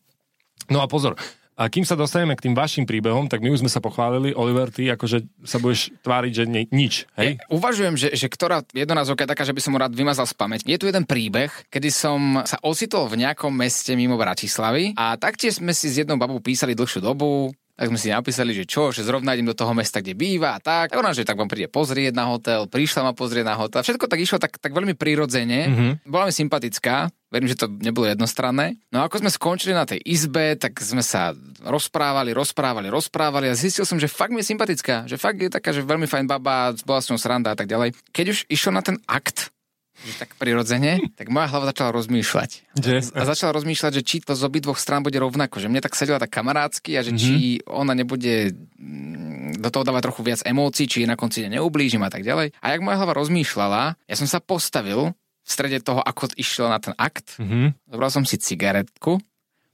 No 0.72 0.80
a 0.80 0.88
pozor, 0.88 1.20
a 1.62 1.68
kým 1.70 1.86
sa 1.86 2.00
dostaneme 2.00 2.34
k 2.34 2.50
tým 2.50 2.56
vašim 2.58 2.90
príbehom, 2.90 3.30
tak 3.30 3.44
my 3.44 3.54
už 3.54 3.62
sme 3.62 3.70
sa 3.70 3.84
pochválili, 3.84 4.34
Oliver, 4.34 4.74
ty 4.74 4.90
akože 4.90 5.46
sa 5.46 5.62
budeš 5.62 5.94
tváriť, 6.02 6.32
že 6.34 6.44
ni- 6.50 6.70
nič, 6.74 7.06
hej? 7.20 7.38
Ja 7.38 7.46
uvažujem, 7.54 7.96
že, 8.00 8.10
že 8.18 8.32
ktorá 8.32 8.66
jednorázovka 8.72 9.28
je 9.28 9.32
taká, 9.36 9.44
že 9.46 9.54
by 9.54 9.62
som 9.62 9.78
ho 9.78 9.84
rád 9.84 9.94
vymazal 9.94 10.26
z 10.26 10.34
pamäť. 10.34 10.66
Je 10.66 10.80
tu 10.82 10.90
jeden 10.90 11.06
príbeh, 11.06 11.54
kedy 11.70 11.94
som 11.94 12.42
sa 12.48 12.58
ocitol 12.66 13.12
v 13.12 13.28
nejakom 13.28 13.54
meste 13.54 13.94
mimo 13.94 14.18
Bratislavy 14.18 14.98
a 14.98 15.20
taktiež 15.22 15.62
sme 15.62 15.76
si 15.76 15.92
s 15.92 16.02
jednou 16.02 16.18
babou 16.18 16.42
písali 16.42 16.74
dlhšiu 16.74 17.04
dobu, 17.04 17.54
tak 17.82 17.90
sme 17.90 17.98
si 17.98 18.14
napísali, 18.14 18.54
že 18.54 18.70
čo, 18.70 18.94
že 18.94 19.02
zrovna 19.02 19.34
idem 19.34 19.50
do 19.50 19.58
toho 19.58 19.74
mesta, 19.74 20.06
kde 20.06 20.14
býva 20.14 20.54
a 20.54 20.62
tak. 20.62 20.94
Tak 20.94 21.02
ona, 21.02 21.18
že 21.18 21.26
tak 21.26 21.34
vám 21.34 21.50
príde 21.50 21.66
pozrieť 21.66 22.14
na 22.14 22.30
hotel, 22.30 22.70
prišla 22.70 23.10
ma 23.10 23.18
pozrieť 23.18 23.42
na 23.42 23.58
hotel. 23.58 23.82
Všetko 23.82 24.06
tak 24.06 24.22
išlo 24.22 24.38
tak, 24.38 24.62
tak 24.62 24.70
veľmi 24.70 24.94
prirodzene. 24.94 25.60
Mm-hmm. 25.66 25.92
Bola 26.06 26.30
mi 26.30 26.34
sympatická, 26.38 27.10
verím, 27.34 27.50
že 27.50 27.58
to 27.58 27.74
nebolo 27.74 28.06
jednostranné. 28.06 28.78
No 28.94 29.02
a 29.02 29.10
ako 29.10 29.26
sme 29.26 29.34
skončili 29.34 29.74
na 29.74 29.90
tej 29.90 29.98
izbe, 30.06 30.54
tak 30.62 30.78
sme 30.78 31.02
sa 31.02 31.34
rozprávali, 31.66 32.38
rozprávali, 32.38 32.86
rozprávali 32.94 33.50
a 33.50 33.58
zistil 33.58 33.90
som, 33.90 33.98
že 33.98 34.06
fakt 34.06 34.30
mi 34.30 34.46
je 34.46 34.54
sympatická, 34.54 35.10
že 35.10 35.18
fakt 35.18 35.42
je 35.42 35.50
taká, 35.50 35.74
že 35.74 35.82
veľmi 35.82 36.06
fajn 36.06 36.30
baba, 36.30 36.78
bola 36.86 37.02
s 37.02 37.10
ňou 37.10 37.18
sranda 37.18 37.50
a 37.50 37.58
tak 37.58 37.66
ďalej. 37.66 37.98
Keď 38.14 38.26
už 38.30 38.40
išiel 38.46 38.78
na 38.78 38.86
ten 38.86 39.02
akt, 39.10 39.50
že 40.02 40.18
tak 40.18 40.34
prirodzene, 40.36 41.14
tak 41.14 41.30
moja 41.30 41.46
hlava 41.46 41.70
začala 41.70 41.94
rozmýšľať. 41.94 42.74
Že? 42.74 42.96
A 43.14 43.22
začala 43.24 43.54
rozmýšľať, 43.54 43.92
že 43.98 44.04
či 44.04 44.18
to 44.20 44.34
z 44.34 44.42
obidvoch 44.42 44.76
strán 44.76 45.02
bude 45.02 45.16
rovnako. 45.16 45.62
Že 45.62 45.70
mne 45.70 45.82
tak 45.82 45.94
sedela 45.94 46.18
tak 46.18 46.34
kamarátsky 46.34 46.98
a 46.98 47.06
že 47.06 47.14
Mhm. 47.14 47.20
či 47.20 47.34
ona 47.70 47.94
nebude 47.94 48.54
mm, 48.76 49.62
do 49.62 49.70
toho 49.70 49.86
dávať 49.86 50.10
trochu 50.10 50.22
viac 50.24 50.42
emócií, 50.42 50.90
či 50.90 51.04
jej 51.04 51.10
na 51.10 51.14
konci 51.14 51.46
neublížim 51.46 52.02
a 52.02 52.10
tak 52.10 52.22
ďalej. 52.22 52.58
A 52.58 52.66
jak 52.72 52.82
moja 52.82 52.98
hlava 52.98 53.14
rozmýšľala, 53.14 53.82
ja 54.02 54.16
som 54.18 54.26
sa 54.26 54.42
postavil 54.42 55.14
v 55.42 55.50
strede 55.50 55.82
toho, 55.82 56.02
ako 56.02 56.34
išlo 56.34 56.66
na 56.66 56.82
ten 56.82 56.98
akt. 56.98 57.38
Mhm. 57.38 57.78
Zobral 57.90 58.10
som 58.10 58.24
si 58.26 58.38
cigaretku, 58.38 59.22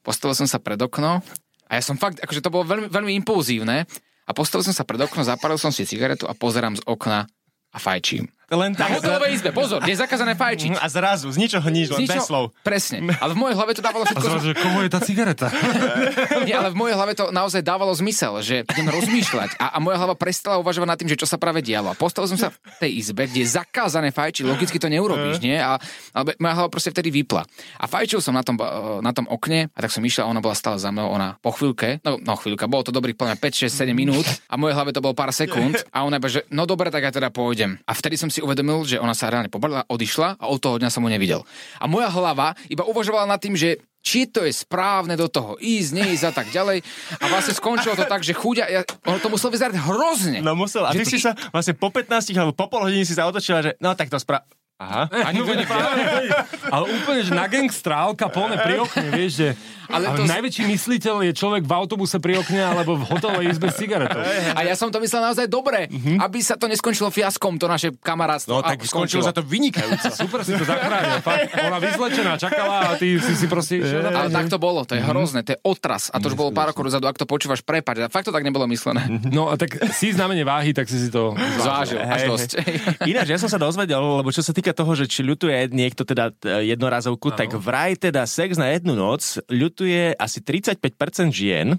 postavil 0.03 0.35
som 0.35 0.47
sa 0.47 0.59
pred 0.59 0.79
okno 0.79 1.23
a 1.67 1.71
ja 1.71 1.83
som 1.83 1.95
fakt, 1.95 2.19
akože 2.19 2.39
to 2.39 2.51
bolo 2.51 2.63
veľmi, 2.63 2.87
veľmi 2.87 3.11
impulzívne 3.17 3.83
a 4.23 4.31
postavil 4.31 4.63
som 4.63 4.71
sa 4.71 4.83
pred 4.83 4.99
okno, 4.99 5.23
zapálil 5.23 5.55
som 5.55 5.71
si 5.71 5.83
cigaretu 5.83 6.27
a 6.27 6.35
pozerám 6.35 6.75
z 6.75 6.83
okna 6.83 7.27
a 7.71 7.77
fajčím. 7.77 8.27
Len 8.47 8.71
Na 8.71 8.87
tak. 8.87 9.03
hotelovej 9.03 9.35
izbe, 9.35 9.51
pozor, 9.51 9.83
je 9.83 9.91
zakázané 9.91 10.31
fajčiť. 10.39 10.79
A 10.79 10.87
zrazu, 10.87 11.27
z 11.27 11.35
ničoho 11.35 11.67
nič, 11.67 11.91
len 11.91 12.07
bez 12.07 12.31
slov. 12.31 12.55
Presne. 12.63 13.03
Ale 13.19 13.35
v 13.35 13.39
mojej 13.43 13.55
hlave 13.59 13.75
to 13.75 13.83
dávalo 13.83 14.07
A 14.07 14.15
všetko... 14.15 14.23
zrazu, 14.23 14.45
že 14.47 14.55
koho 14.55 14.79
je 14.87 14.89
tá 14.89 14.99
cigareta? 15.03 15.51
Nie, 16.47 16.55
ale 16.55 16.71
v 16.71 16.79
mojej 16.79 16.95
hlave 16.95 17.11
to 17.11 17.27
naozaj 17.35 17.59
dávalo 17.59 17.91
zmysel, 17.91 18.39
že 18.39 18.63
idem 18.63 18.87
rozmýšľať 18.87 19.59
a, 19.59 19.75
a 19.75 19.77
moja 19.83 19.99
hlava 19.99 20.15
prestala 20.15 20.63
uvažovať 20.63 20.87
nad 20.87 20.95
tým, 20.95 21.11
že 21.11 21.19
čo 21.19 21.27
sa 21.27 21.35
práve 21.35 21.59
dialo. 21.59 21.91
A 21.91 21.95
postavil 21.99 22.31
som 22.31 22.39
sa 22.39 22.55
v 22.55 22.87
tej 22.87 22.91
izbe, 23.03 23.27
kde 23.27 23.43
je 23.43 23.51
zakázané 23.51 24.15
fajčiť, 24.15 24.47
logicky 24.47 24.79
to 24.79 24.87
neurobíš, 24.87 25.43
nie? 25.43 25.59
A, 25.59 25.75
ale 26.15 26.39
moja 26.39 26.53
hlava 26.55 26.71
proste 26.71 26.95
vtedy 26.95 27.11
vypla. 27.11 27.43
A 27.75 27.85
fajčil 27.91 28.23
som 28.23 28.31
na 28.31 28.47
tom, 28.47 28.55
eh, 28.55 28.63
na 29.03 29.11
tom 29.11 29.27
okne 29.27 29.67
a 29.75 29.77
tak 29.83 29.91
som 29.91 29.99
išiel 29.99 30.23
a 30.23 30.31
ona 30.31 30.39
bola 30.39 30.55
stále 30.55 30.79
za 30.79 30.87
mnou, 30.87 31.11
ona 31.11 31.35
po 31.43 31.51
chvíľke, 31.51 31.99
no, 32.07 32.15
no 32.15 32.39
chvíľka, 32.39 32.71
bolo 32.71 32.87
to 32.87 32.95
dobrých 32.95 33.19
plne 33.19 33.35
5, 33.35 33.67
6, 33.67 33.91
7 33.91 33.91
minút 33.91 34.23
a 34.47 34.55
v 34.55 34.59
mojej 34.63 34.75
hlave 34.79 34.95
to 34.95 35.03
bolo 35.03 35.11
pár 35.11 35.35
sekúnd 35.35 35.83
a 35.91 36.07
ona 36.07 36.15
iba, 36.15 36.31
že 36.31 36.47
no 36.47 36.63
dobre, 36.63 36.87
tak 36.87 37.03
ja 37.03 37.11
teda 37.11 37.27
pôjdem. 37.27 37.75
A 37.83 37.91
vtedy 37.91 38.15
som 38.15 38.31
si 38.31 38.36
uvedomil, 38.41 38.83
že 38.87 39.01
ona 39.01 39.13
sa 39.13 39.29
reálne 39.29 39.51
pobalila, 39.51 39.85
odišla 39.87 40.41
a 40.41 40.45
od 40.49 40.59
toho 40.61 40.77
dňa 40.81 40.89
som 40.91 41.05
ho 41.05 41.09
nevidel. 41.09 41.41
A 41.81 41.85
moja 41.85 42.09
hlava 42.11 42.57
iba 42.67 42.85
uvažovala 42.85 43.29
nad 43.29 43.39
tým, 43.41 43.57
že 43.57 43.81
či 44.07 44.23
to 44.31 44.47
je 44.47 44.55
správne 44.55 45.19
do 45.19 45.27
toho 45.27 45.59
ísť, 45.59 45.91
neísť 45.91 46.23
a 46.23 46.31
tak 46.31 46.47
ďalej. 46.55 46.79
A 47.19 47.25
vlastne 47.27 47.51
skončilo 47.51 47.99
to 47.99 48.07
tak, 48.07 48.23
že 48.23 48.31
chuďa, 48.31 48.71
ja, 48.71 48.81
ono 49.03 49.19
to 49.19 49.27
muselo 49.27 49.51
vyzerať 49.51 49.75
hrozne. 49.83 50.39
No 50.39 50.55
musel. 50.55 50.87
A 50.87 50.95
ty 50.95 51.03
to 51.03 51.11
si 51.11 51.19
sa 51.19 51.35
vlastne 51.51 51.75
po 51.75 51.91
15 51.91 52.31
alebo 52.31 52.55
po 52.55 52.71
pol 52.71 52.87
hodine 52.87 53.03
si 53.03 53.11
sa 53.11 53.27
otočila, 53.27 53.59
že 53.59 53.71
no 53.83 53.91
tak 53.99 54.07
to 54.07 54.15
spra... 54.15 54.47
Aha. 54.77 55.09
Ani 55.09 55.41
to 55.41 55.57
hej. 55.57 56.29
ale 56.73 56.85
úplne, 56.93 57.25
že 57.25 57.33
na 57.33 57.49
gangstra, 57.49 57.97
Al 57.97 58.13
Capone 58.13 58.61
pri 58.61 58.77
okne, 58.77 59.09
vieš, 59.09 59.31
že 59.41 59.47
Ale 59.87 60.05
to- 60.13 60.27
najväčší 60.27 60.63
mysliteľ 60.67 61.15
je 61.27 61.33
človek 61.33 61.63
v 61.63 61.73
autobuse 61.73 62.17
pri 62.19 62.39
okne 62.39 62.61
alebo 62.61 62.99
v 62.99 63.03
hotelovej 63.07 63.51
izbe 63.51 63.71
s 63.71 63.79
cigaretou. 63.79 64.19
A 64.53 64.59
ja 64.63 64.75
som 64.75 64.91
to 64.91 64.99
myslel 64.99 65.23
naozaj 65.23 65.47
dobre, 65.47 65.87
aby 66.19 66.39
sa 66.43 66.55
to 66.55 66.67
neskončilo 66.67 67.07
fiaskom, 67.07 67.55
to 67.55 67.65
naše 67.65 67.95
kamarátstvo. 67.97 68.59
No 68.59 68.63
tak 68.63 68.83
A 68.83 68.87
skončilo 68.87 69.23
sa 69.23 69.31
to 69.31 69.43
vynikajúco. 69.43 70.07
Super 70.11 70.43
si 70.43 70.53
to 70.53 70.63
zachránil. 70.63 71.19
Fakt, 71.23 71.55
ona 71.55 71.79
vyzlečená 71.79 72.33
čakala 72.35 72.91
a 72.91 72.99
ty 72.99 73.15
si 73.17 73.33
si 73.33 73.45
proste 73.47 73.79
Ale 73.83 74.29
tak 74.29 74.47
to 74.51 74.57
bolo, 74.59 74.83
to 74.83 74.95
je 74.97 75.01
hrozné, 75.03 75.43
to 75.43 75.55
je 75.55 75.59
otras. 75.63 76.09
A 76.11 76.19
to 76.19 76.29
už 76.29 76.35
bolo 76.35 76.51
pár 76.51 76.71
rokov 76.71 76.87
dozadu, 76.87 77.07
ak 77.07 77.17
to 77.17 77.25
počúvaš, 77.29 77.63
prepáč, 77.63 78.03
a 78.03 78.11
fakt 78.11 78.27
to 78.27 78.33
tak 78.35 78.43
nebolo 78.43 78.67
myslené. 78.67 79.07
No 79.31 79.49
a 79.51 79.55
tak 79.55 79.77
si 79.95 80.11
znamenie 80.11 80.43
váhy, 80.43 80.75
tak 80.75 80.87
si 80.91 80.97
si 80.97 81.09
to... 81.09 81.33
Zvážil, 81.59 81.99
až 82.01 82.27
dosť. 82.27 82.49
Ináč, 83.11 83.27
ja 83.31 83.39
som 83.39 83.49
sa 83.49 83.57
dozvedel, 83.57 83.99
lebo 83.99 84.29
čo 84.29 84.43
sa 84.43 84.51
týka 84.51 84.71
toho, 84.71 84.93
že 84.93 85.07
či 85.07 85.23
ľutuje 85.23 85.71
niekto 85.71 86.03
teda 86.03 86.31
e, 86.43 86.71
jednorazovku, 86.71 87.33
tak 87.33 87.53
vraj 87.55 87.95
teda 87.95 88.23
sex 88.25 88.55
na 88.57 88.71
jednu 88.73 88.93
noc 88.93 89.39
ľutuje 89.77 90.17
asi 90.17 90.41
35% 90.41 91.29
žien 91.29 91.77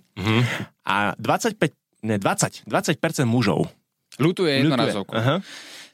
a 0.87 1.19
25, 1.19 1.59
ne 2.07 2.15
20, 2.15 2.71
20% 2.71 3.27
mužov. 3.27 3.67
Ľutuje 4.23 4.63
jednorazovku. 4.63 5.19
Aha. 5.19 5.43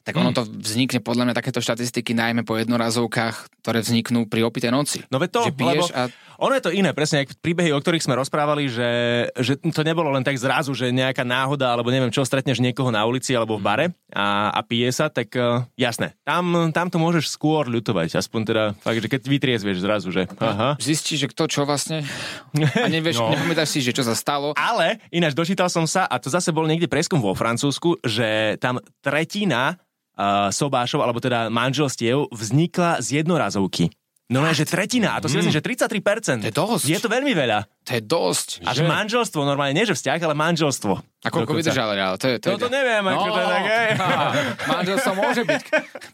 Tak 0.04 0.20
ono 0.20 0.36
to 0.36 0.44
vznikne 0.44 1.00
podľa 1.00 1.32
mňa 1.32 1.34
takéto 1.40 1.64
štatistiky 1.64 2.12
najmä 2.12 2.44
po 2.44 2.60
jednorazovkách, 2.60 3.64
ktoré 3.64 3.80
vzniknú 3.80 4.28
pri 4.28 4.44
opitej 4.44 4.68
noci. 4.68 5.00
No 5.08 5.16
veď 5.16 5.30
to, 5.32 5.40
že 5.48 5.56
piješ 5.56 5.88
lebo 5.88 5.96
a 5.96 6.02
ono 6.38 6.52
je 6.54 6.62
to 6.62 6.70
iné, 6.70 6.94
presne, 6.94 7.26
ako 7.26 7.34
príbehy, 7.42 7.74
o 7.74 7.80
ktorých 7.80 8.04
sme 8.06 8.14
rozprávali, 8.14 8.70
že, 8.70 8.90
že 9.34 9.58
to 9.58 9.82
nebolo 9.82 10.14
len 10.14 10.22
tak 10.22 10.38
zrazu, 10.38 10.70
že 10.76 10.94
nejaká 10.94 11.26
náhoda, 11.26 11.74
alebo 11.74 11.90
neviem 11.90 12.14
čo, 12.14 12.22
stretneš 12.22 12.62
niekoho 12.62 12.94
na 12.94 13.02
ulici 13.02 13.34
alebo 13.34 13.58
v 13.58 13.64
bare 13.66 13.86
a, 14.14 14.54
a 14.54 14.60
pije 14.62 14.90
sa, 14.94 15.10
tak 15.10 15.34
uh, 15.34 15.66
jasné, 15.74 16.14
tam, 16.22 16.70
tam 16.70 16.86
to 16.86 17.02
môžeš 17.02 17.34
skôr 17.34 17.66
ľutovať, 17.66 18.14
aspoň 18.14 18.40
teda 18.46 18.64
fakt, 18.78 19.00
že 19.02 19.08
keď 19.10 19.20
vytriezvieš 19.26 19.78
zrazu, 19.82 20.08
že 20.14 20.30
aha. 20.38 20.78
zistíš, 20.78 21.26
že 21.26 21.30
kto 21.34 21.44
čo 21.50 21.62
vlastne 21.66 22.06
a 22.54 22.88
nevieš, 22.88 23.18
No. 23.18 23.30
no. 23.30 23.32
nepamätáš 23.34 23.68
si, 23.72 23.80
že 23.80 23.94
čo 23.94 24.02
sa 24.04 24.12
stalo. 24.12 24.52
Ale 24.58 25.00
ináč 25.08 25.32
dočítal 25.32 25.70
som 25.70 25.88
sa, 25.88 26.04
a 26.04 26.20
to 26.20 26.28
zase 26.28 26.50
bol 26.50 26.66
niekde 26.68 26.90
preskum 26.90 27.22
vo 27.22 27.32
Francúzsku, 27.32 28.02
že 28.04 28.58
tam 28.60 28.82
tretina 29.00 29.80
uh, 30.18 30.50
sobášov, 30.50 31.00
alebo 31.00 31.22
teda 31.22 31.48
manželstiev 31.48 32.28
vznikla 32.30 33.00
z 33.00 33.22
jednorazovky. 33.22 33.90
No 34.32 34.40
len, 34.40 34.56
že 34.56 34.64
tretina, 34.64 35.16
a 35.16 35.18
to 35.20 35.28
si 35.28 35.36
myslím, 35.36 35.52
že 35.52 35.60
33%. 35.60 36.40
To 36.40 36.48
je 36.48 36.56
dosť. 36.56 36.84
Je 36.88 36.96
to 36.96 37.12
veľmi 37.12 37.36
veľa. 37.36 37.68
To 37.84 37.90
je 37.92 38.00
dosť. 38.00 38.48
A 38.64 38.72
že 38.72 38.88
manželstvo, 38.88 39.44
normálne 39.44 39.76
nie 39.76 39.84
že 39.84 39.92
vzťah, 39.92 40.16
ale 40.24 40.32
manželstvo. 40.32 40.92
A 40.96 41.28
koľko 41.28 41.52
Dokonca. 41.52 41.68
vydržali, 41.68 42.00
ale 42.00 42.16
to 42.16 42.26
je... 42.32 42.34
To, 42.40 42.56
No 42.56 42.58
to 42.64 42.72
neviem, 42.72 43.04
ako 43.04 43.20
to 43.20 43.36
je 43.36 43.46
tak, 43.52 43.64
hej. 43.68 43.88
Manželstvo 44.80 45.12
môže 45.12 45.42
byť 45.44 45.62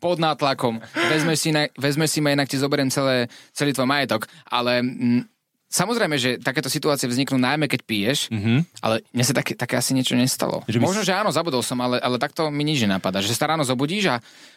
pod 0.03 0.18
nátlakom. 0.18 0.83
Vezme 1.07 1.38
si, 1.38 1.55
na, 1.55 1.70
vezme 1.79 2.11
si 2.11 2.18
ma, 2.18 2.35
inak 2.35 2.51
ti 2.51 2.59
zoberiem 2.59 2.90
celé, 2.90 3.31
celý 3.55 3.70
tvoj 3.70 3.87
majetok. 3.87 4.27
Ale 4.51 4.83
mm, 4.83 5.31
samozrejme, 5.70 6.18
že 6.18 6.42
takéto 6.42 6.66
situácie 6.66 7.07
vzniknú 7.07 7.38
najmä, 7.38 7.70
keď 7.70 7.81
piješ, 7.87 8.27
mm-hmm. 8.35 8.83
ale 8.83 9.07
mne 9.14 9.23
sa 9.23 9.35
také, 9.38 9.55
také 9.55 9.79
asi 9.79 9.94
niečo 9.94 10.18
nestalo. 10.18 10.66
Že 10.66 10.83
by 10.83 10.83
Možno, 10.83 11.07
že 11.07 11.14
áno, 11.14 11.31
zabudol 11.31 11.62
som, 11.62 11.79
ale, 11.79 12.03
ale 12.03 12.18
takto 12.18 12.51
mi 12.51 12.66
nič 12.66 12.83
nenapadá. 12.83 13.23
Že 13.23 13.38
sa 13.38 13.55
ráno 13.55 13.62
zobudíš 13.62 14.11
a, 14.11 14.16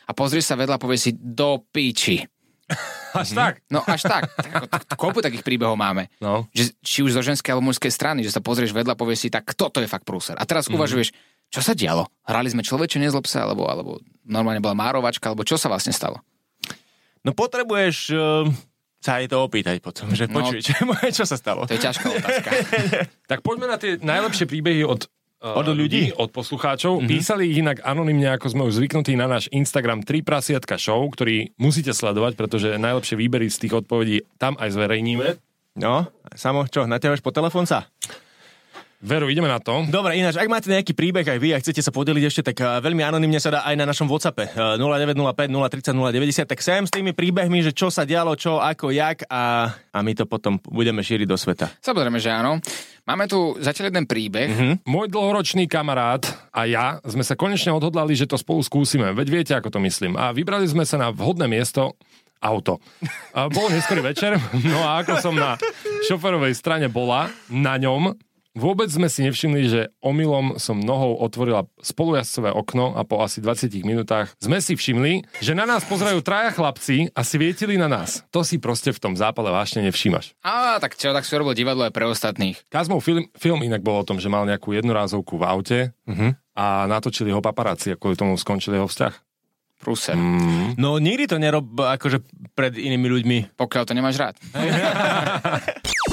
a 0.10 0.12
pozrieš 0.18 0.50
sa 0.50 0.58
vedľa 0.58 0.82
a 0.82 0.82
povieš 0.82 1.02
si 1.06 1.12
do 1.14 1.62
piči. 1.70 2.26
Až 3.22 3.38
tak. 3.38 3.62
No 3.70 3.86
až 3.86 4.10
tak. 4.10 4.26
koľko 4.98 5.22
takých 5.22 5.46
príbehov 5.46 5.78
máme? 5.78 6.10
No. 6.18 6.50
Že, 6.50 6.74
či 6.82 7.00
už 7.06 7.14
zo 7.14 7.22
ženskej 7.22 7.54
alebo 7.54 7.70
mužskej 7.70 7.94
strany, 7.94 8.26
že 8.26 8.34
sa 8.34 8.42
pozrieš 8.42 8.74
vedľa 8.74 8.98
povieš 8.98 9.20
si, 9.22 9.30
tak 9.30 9.54
toto 9.54 9.78
je 9.78 9.86
fakt 9.86 10.02
prúser. 10.02 10.34
A 10.34 10.50
teraz 10.50 10.66
uvažuješ, 10.66 11.14
čo 11.54 11.62
sa 11.62 11.78
dialo? 11.78 12.10
Hrali 12.26 12.50
sme 12.50 12.66
človeče 12.66 12.98
nezlob 12.98 13.30
sa, 13.30 13.46
alebo, 13.46 13.70
alebo 13.70 14.02
normálne 14.26 14.58
bola 14.66 14.74
márovačka, 14.74 15.30
alebo 15.30 15.46
čo 15.46 15.62
sa 15.62 15.70
vlastne 15.70 15.94
stalo? 15.94 16.26
No 17.22 17.38
potrebuješ 17.38 17.96
uh, 18.18 18.50
sa 18.98 19.22
aj 19.22 19.30
to 19.30 19.38
opýtať 19.46 19.78
potom, 19.84 20.10
že 20.16 20.26
No. 20.26 20.42
počuj, 20.42 20.66
čo, 20.66 20.74
čo 21.22 21.26
sa 21.30 21.38
stalo? 21.38 21.70
To 21.70 21.74
je 21.76 21.82
ťažká 21.86 22.08
otázka. 22.08 22.50
Tak 23.32 23.46
poďme 23.46 23.70
na 23.70 23.78
tie 23.78 24.02
najlepšie 24.02 24.50
príbehy 24.50 24.84
od 24.90 25.06
Od 25.44 25.68
ľudí? 25.76 26.16
od 26.16 26.32
poslucháčov. 26.32 26.98
Mhm. 26.98 27.00
Mm-hmm. 27.04 27.12
Písali 27.12 27.44
ich 27.52 27.60
inak 27.60 27.84
anonymne, 27.84 28.32
ako 28.32 28.48
sme 28.48 28.64
už 28.64 28.80
zvyknutí 28.80 29.20
na 29.20 29.28
náš 29.28 29.52
Instagram 29.52 30.08
3 30.08 30.24
prasiatka 30.24 30.80
show, 30.80 31.04
ktorý 31.12 31.52
musíte 31.60 31.92
sledovať, 31.92 32.40
pretože 32.40 32.80
najlepšie 32.80 33.20
výbery 33.20 33.52
z 33.52 33.68
tých 33.68 33.84
odpovedí 33.84 34.24
tam 34.40 34.56
aj 34.56 34.72
zverejníme. 34.72 35.36
No, 35.74 36.08
samo, 36.38 36.64
čo, 36.70 36.88
natiahaš 36.88 37.20
po 37.20 37.36
telefón 37.36 37.68
sa? 37.68 37.92
Veru, 39.04 39.28
ideme 39.28 39.52
na 39.52 39.60
to. 39.60 39.84
Dobre, 39.92 40.16
ináč, 40.16 40.40
ak 40.40 40.48
máte 40.48 40.72
nejaký 40.72 40.96
príbeh 40.96 41.28
aj 41.28 41.36
vy 41.36 41.52
a 41.52 41.60
chcete 41.60 41.84
sa 41.84 41.92
podeliť 41.92 42.24
ešte, 42.24 42.42
tak 42.48 42.64
uh, 42.64 42.80
veľmi 42.80 43.04
anonymne 43.04 43.36
sa 43.36 43.52
dá 43.52 43.60
aj 43.68 43.76
na 43.76 43.84
našom 43.84 44.08
WhatsAppe 44.08 44.48
uh, 44.56 44.80
0905 44.80 45.52
030 45.52 45.92
090, 45.92 46.48
tak 46.48 46.60
sem 46.64 46.88
s 46.88 46.92
tými 46.96 47.12
príbehmi, 47.12 47.60
že 47.68 47.76
čo 47.76 47.92
sa 47.92 48.08
dialo, 48.08 48.32
čo, 48.40 48.64
ako, 48.64 48.96
jak 48.96 49.28
a, 49.28 49.76
a 49.76 49.98
my 50.00 50.16
to 50.16 50.24
potom 50.24 50.56
budeme 50.72 51.04
šíriť 51.04 51.28
do 51.28 51.36
sveta. 51.36 51.68
Samozrejme, 51.84 52.16
že 52.16 52.32
áno. 52.32 52.64
Máme 53.04 53.28
tu 53.28 53.60
zatiaľ 53.60 53.92
jeden 53.92 54.08
príbeh. 54.08 54.48
Mm-hmm. 54.48 54.74
Môj 54.88 55.12
dlhoročný 55.12 55.68
kamarát 55.68 56.24
a 56.56 56.64
ja 56.64 57.04
sme 57.04 57.28
sa 57.28 57.36
konečne 57.36 57.76
odhodlali, 57.76 58.16
že 58.16 58.24
to 58.24 58.40
spolu 58.40 58.64
skúsime. 58.64 59.12
Veď 59.12 59.28
viete, 59.28 59.52
ako 59.52 59.68
to 59.68 59.84
myslím. 59.84 60.16
A 60.16 60.32
vybrali 60.32 60.64
sme 60.64 60.88
sa 60.88 60.96
na 60.96 61.12
vhodné 61.12 61.52
miesto, 61.52 62.00
auto. 62.40 62.80
A 63.36 63.52
bol 63.52 63.68
neskorý 63.68 64.00
večer, 64.00 64.40
no 64.64 64.80
a 64.80 65.04
ako 65.04 65.20
som 65.20 65.36
na 65.36 65.60
šoferovej 66.08 66.56
strane 66.56 66.88
bola, 66.88 67.28
na 67.52 67.76
ňom, 67.76 68.16
vôbec 68.54 68.90
sme 68.90 69.10
si 69.10 69.26
nevšimli, 69.26 69.62
že 69.70 69.82
omylom 70.00 70.62
som 70.62 70.78
nohou 70.78 71.18
otvorila 71.20 71.66
spolujazdcové 71.82 72.54
okno 72.54 72.94
a 72.94 73.02
po 73.04 73.22
asi 73.22 73.42
20 73.42 73.70
minútach 73.84 74.34
sme 74.38 74.62
si 74.62 74.78
všimli, 74.78 75.26
že 75.42 75.58
na 75.58 75.66
nás 75.66 75.84
pozerajú 75.86 76.22
traja 76.22 76.54
chlapci 76.54 77.10
a 77.14 77.22
svietili 77.26 77.76
na 77.76 77.90
nás. 77.90 78.26
To 78.30 78.46
si 78.46 78.62
proste 78.62 78.94
v 78.94 79.02
tom 79.02 79.14
zápale 79.18 79.50
vášne 79.50 79.82
nevšímaš. 79.90 80.38
Á, 80.46 80.78
tak 80.78 80.96
čo, 80.96 81.12
tak 81.12 81.26
si 81.26 81.34
robil 81.34 81.58
divadlo 81.58 81.86
aj 81.86 81.94
pre 81.94 82.06
ostatných. 82.06 82.58
Kazmov 82.70 83.02
film, 83.02 83.28
film 83.38 83.60
inak 83.66 83.82
bol 83.82 84.02
o 84.02 84.08
tom, 84.08 84.22
že 84.22 84.30
mal 84.30 84.46
nejakú 84.46 84.72
jednorázovku 84.78 85.36
v 85.42 85.44
aute 85.44 85.80
uh-huh. 86.06 86.38
a 86.54 86.86
natočili 86.86 87.34
ho 87.34 87.42
paparáci 87.42 87.94
a 87.94 88.00
kvôli 88.00 88.16
tomu 88.16 88.38
skončil 88.38 88.78
jeho 88.78 88.88
vzťah. 88.88 89.14
Prúser. 89.84 90.16
Mm. 90.16 90.80
No 90.80 90.96
nikdy 90.96 91.28
to 91.28 91.36
nerob 91.36 91.76
akože 91.76 92.24
pred 92.56 92.72
inými 92.80 93.12
ľuďmi. 93.20 93.38
Pokiaľ 93.60 93.84
to 93.84 93.92
nemáš 93.92 94.16
rád. 94.16 94.40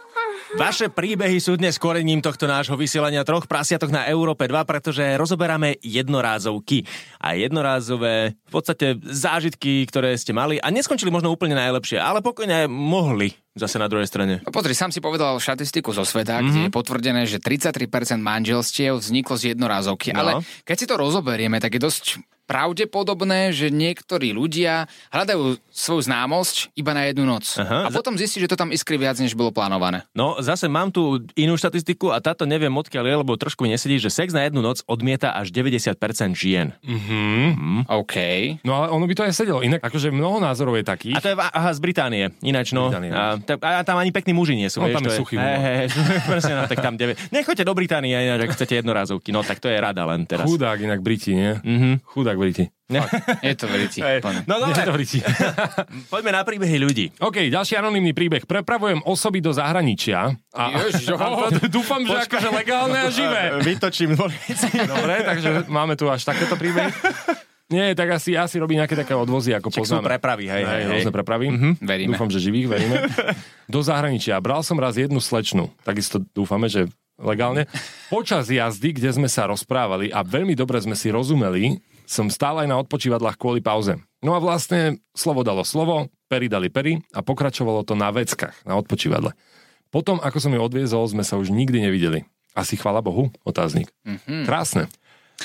Vaše 0.59 0.91
príbehy 0.91 1.39
sú 1.39 1.55
dnes 1.55 1.79
korením 1.79 2.19
tohto 2.19 2.43
nášho 2.43 2.75
vysielania 2.75 3.23
troch 3.23 3.47
prasiatok 3.47 3.87
na 3.87 4.03
Európe 4.11 4.51
2, 4.51 4.67
pretože 4.67 5.15
rozoberáme 5.15 5.79
jednorázovky 5.79 6.83
a 7.23 7.39
jednorázové 7.39 8.35
v 8.35 8.51
podstate 8.51 8.99
zážitky, 8.99 9.87
ktoré 9.87 10.11
ste 10.19 10.35
mali 10.35 10.59
a 10.59 10.67
neskončili 10.67 11.07
možno 11.07 11.31
úplne 11.31 11.55
najlepšie, 11.55 12.03
ale 12.03 12.19
pokojne 12.19 12.67
mohli 12.67 13.31
zase 13.55 13.79
na 13.79 13.87
druhej 13.87 14.11
strane. 14.11 14.43
No 14.43 14.51
pozri, 14.51 14.75
sám 14.75 14.91
si 14.91 14.99
povedal 14.99 15.39
štatistiku 15.39 15.95
zo 15.95 16.03
sveta, 16.03 16.39
mm-hmm. 16.39 16.47
kde 16.51 16.61
je 16.67 16.71
potvrdené, 16.75 17.21
že 17.23 17.39
33% 17.39 18.19
manželstiev 18.19 18.99
vzniklo 18.99 19.39
z 19.39 19.55
jednorázovky. 19.55 20.11
No. 20.11 20.19
Ale 20.19 20.31
keď 20.67 20.75
si 20.75 20.85
to 20.87 20.99
rozoberieme, 20.99 21.63
tak 21.63 21.79
je 21.79 21.81
dosť 21.83 22.19
pravdepodobné, 22.51 23.55
že 23.55 23.71
niektorí 23.71 24.35
ľudia 24.35 24.91
hľadajú 25.15 25.55
svoju 25.71 26.03
známosť 26.03 26.75
iba 26.75 26.91
na 26.91 27.07
jednu 27.07 27.23
noc. 27.23 27.55
Aha. 27.55 27.87
A 27.87 27.89
potom 27.95 28.19
zistí, 28.19 28.43
že 28.43 28.51
to 28.51 28.59
tam 28.59 28.75
iskry 28.75 28.99
viac, 28.99 29.15
než 29.23 29.39
bolo 29.39 29.55
plánované. 29.55 30.03
No, 30.11 30.35
zase 30.43 30.67
mám 30.67 30.91
tu 30.91 31.23
inú 31.39 31.55
štatistiku 31.55 32.11
a 32.11 32.19
táto 32.19 32.43
neviem 32.43 32.71
odkiaľ 32.75 33.07
je, 33.07 33.15
lebo 33.23 33.39
trošku 33.39 33.63
mi 33.63 33.71
nesedí, 33.71 33.95
že 34.03 34.11
sex 34.11 34.35
na 34.35 34.43
jednu 34.43 34.59
noc 34.59 34.83
odmieta 34.83 35.31
až 35.31 35.55
90% 35.55 35.95
žien. 36.35 36.75
OK. 37.87 38.15
No 38.67 38.83
ale 38.83 38.87
ono 38.91 39.07
by 39.07 39.13
to 39.15 39.23
aj 39.23 39.31
sedelo. 39.31 39.63
Inak 39.63 39.79
akože 39.79 40.11
mnoho 40.11 40.43
názorov 40.43 40.75
je 40.75 40.83
takých. 40.83 41.15
A 41.15 41.23
to 41.23 41.31
je 41.31 41.35
aha, 41.39 41.71
z 41.71 41.79
Británie, 41.79 42.35
ináč 42.43 42.75
no. 42.75 42.91
Británie, 42.91 43.15
A, 43.15 43.39
a, 43.39 43.81
tam 43.87 43.95
ani 43.95 44.11
pekní 44.11 44.35
muži 44.35 44.59
nie 44.59 44.67
sú. 44.67 44.83
No, 44.83 44.91
vieš, 44.91 44.99
tam 44.99 45.07
je 45.07 45.11
suchý 45.15 45.35
hej, 45.39 45.59
hej, 45.63 45.87
presne, 46.31 46.53
no, 46.59 46.67
tak 46.67 46.83
tam 46.83 46.99
9. 46.99 47.31
Nechoďte 47.31 47.63
do 47.63 47.71
Británie, 47.71 48.11
ináč, 48.11 48.43
ak 48.43 48.51
chcete 48.59 48.83
jednorázovky. 48.83 49.31
No, 49.31 49.39
tak 49.45 49.63
to 49.63 49.71
je 49.71 49.79
rada 49.79 50.03
len 50.03 50.27
teraz. 50.27 50.43
Chudák 50.43 50.83
inak 50.83 50.99
Briti, 50.99 51.31
nie? 51.31 51.55
Mhm. 51.63 51.81
Mm-hmm. 51.81 51.93
Chudák 52.05 52.37
Briti. 52.41 52.65
Je 53.45 53.53
to. 53.53 53.69
Hej. 53.69 54.25
No 54.49 54.57
dobre, 54.57 54.81
to 54.81 54.93
Briti. 54.97 55.19
poďme 56.13 56.31
na 56.33 56.41
príbehy 56.41 56.77
ľudí. 56.81 57.05
OK, 57.21 57.47
ďalší 57.53 57.77
anonimný 57.77 58.17
príbeh. 58.17 58.49
Prepravujem 58.49 59.05
osoby 59.05 59.39
do 59.39 59.53
zahraničia. 59.53 60.33
A, 60.51 60.63
Ježiš, 60.89 61.13
a 61.21 61.53
dúfam, 61.69 62.01
že 62.01 62.25
akože 62.25 62.49
legálne 62.49 62.97
a 62.97 63.13
živé. 63.13 63.61
Vytočím 63.61 64.17
dvorici. 64.17 64.73
Dobre, 64.91 65.21
takže 65.21 65.69
máme 65.69 65.93
tu 65.93 66.09
až 66.09 66.25
takéto 66.25 66.57
príbehy. 66.57 66.89
Nie, 67.71 67.95
tak 67.95 68.19
asi, 68.19 68.35
asi 68.35 68.59
robí 68.59 68.75
nejaké 68.75 68.99
také 68.99 69.15
odvozy, 69.15 69.55
ako 69.55 69.71
Čak 69.71 69.75
sú 69.79 69.81
poznáme. 69.95 70.11
prepravy, 70.11 70.51
hej, 70.51 70.63
hej, 70.67 70.81
hej. 70.83 70.91
Rôzne 70.91 71.13
prepravy. 71.15 71.45
Veríme. 71.79 72.11
Dúfam, 72.11 72.27
že 72.27 72.43
živých, 72.43 72.67
veríme. 72.67 73.07
Do 73.71 73.79
zahraničia. 73.79 74.35
Bral 74.43 74.59
som 74.59 74.75
raz 74.75 74.99
jednu 74.99 75.23
slečnu. 75.23 75.71
Takisto 75.87 76.19
dúfame, 76.35 76.67
že 76.67 76.91
legálne. 77.21 77.69
Počas 78.11 78.49
jazdy, 78.51 78.97
kde 78.97 79.15
sme 79.15 79.29
sa 79.31 79.47
rozprávali 79.47 80.11
a 80.11 80.25
veľmi 80.25 80.57
dobre 80.57 80.81
sme 80.83 80.97
si 80.97 81.13
rozumeli, 81.13 81.79
som 82.11 82.27
stál 82.27 82.59
aj 82.59 82.67
na 82.67 82.75
odpočívadlách 82.75 83.39
kvôli 83.39 83.63
pauze. 83.63 83.95
No 84.19 84.35
a 84.35 84.43
vlastne 84.43 84.99
slovo 85.15 85.47
dalo 85.47 85.63
slovo, 85.63 86.11
pery 86.27 86.51
dali 86.51 86.67
pery 86.67 86.99
a 87.15 87.23
pokračovalo 87.23 87.87
to 87.87 87.95
na 87.95 88.11
veckách, 88.11 88.67
na 88.67 88.75
odpočívadle. 88.75 89.31
Potom, 89.87 90.19
ako 90.19 90.37
som 90.43 90.51
ju 90.51 90.59
odviezol, 90.59 91.07
sme 91.07 91.23
sa 91.23 91.39
už 91.39 91.55
nikdy 91.55 91.87
nevideli. 91.87 92.27
Asi 92.51 92.75
chvala 92.75 92.99
Bohu, 92.99 93.31
otáznik. 93.47 93.87
Mm-hmm. 94.03 94.43
Krásne. 94.43 94.91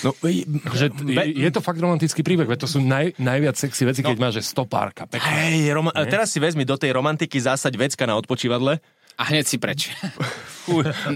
No, 0.04 0.12
Že 0.20 0.92
je, 1.08 1.24
je 1.40 1.50
to 1.54 1.64
fakt 1.64 1.80
romantický 1.80 2.20
príbeh, 2.20 2.44
veď 2.44 2.66
to 2.66 2.68
sú 2.68 2.84
naj, 2.84 3.16
najviac 3.16 3.56
sexy 3.56 3.88
veci, 3.88 4.04
keď 4.04 4.18
máš, 4.20 4.42
že 4.42 4.52
stopárka, 4.52 5.08
pekná. 5.08 5.24
Hej, 5.24 5.72
roma- 5.72 5.94
teraz 6.04 6.34
si 6.34 6.42
vezmi 6.42 6.68
do 6.68 6.76
tej 6.76 6.92
romantiky 6.92 7.40
zásať 7.40 7.72
vecka 7.80 8.04
na 8.04 8.18
odpočívadle. 8.18 8.76
A 9.16 9.22
hneď 9.26 9.44
si 9.44 9.56
preč. 9.56 9.88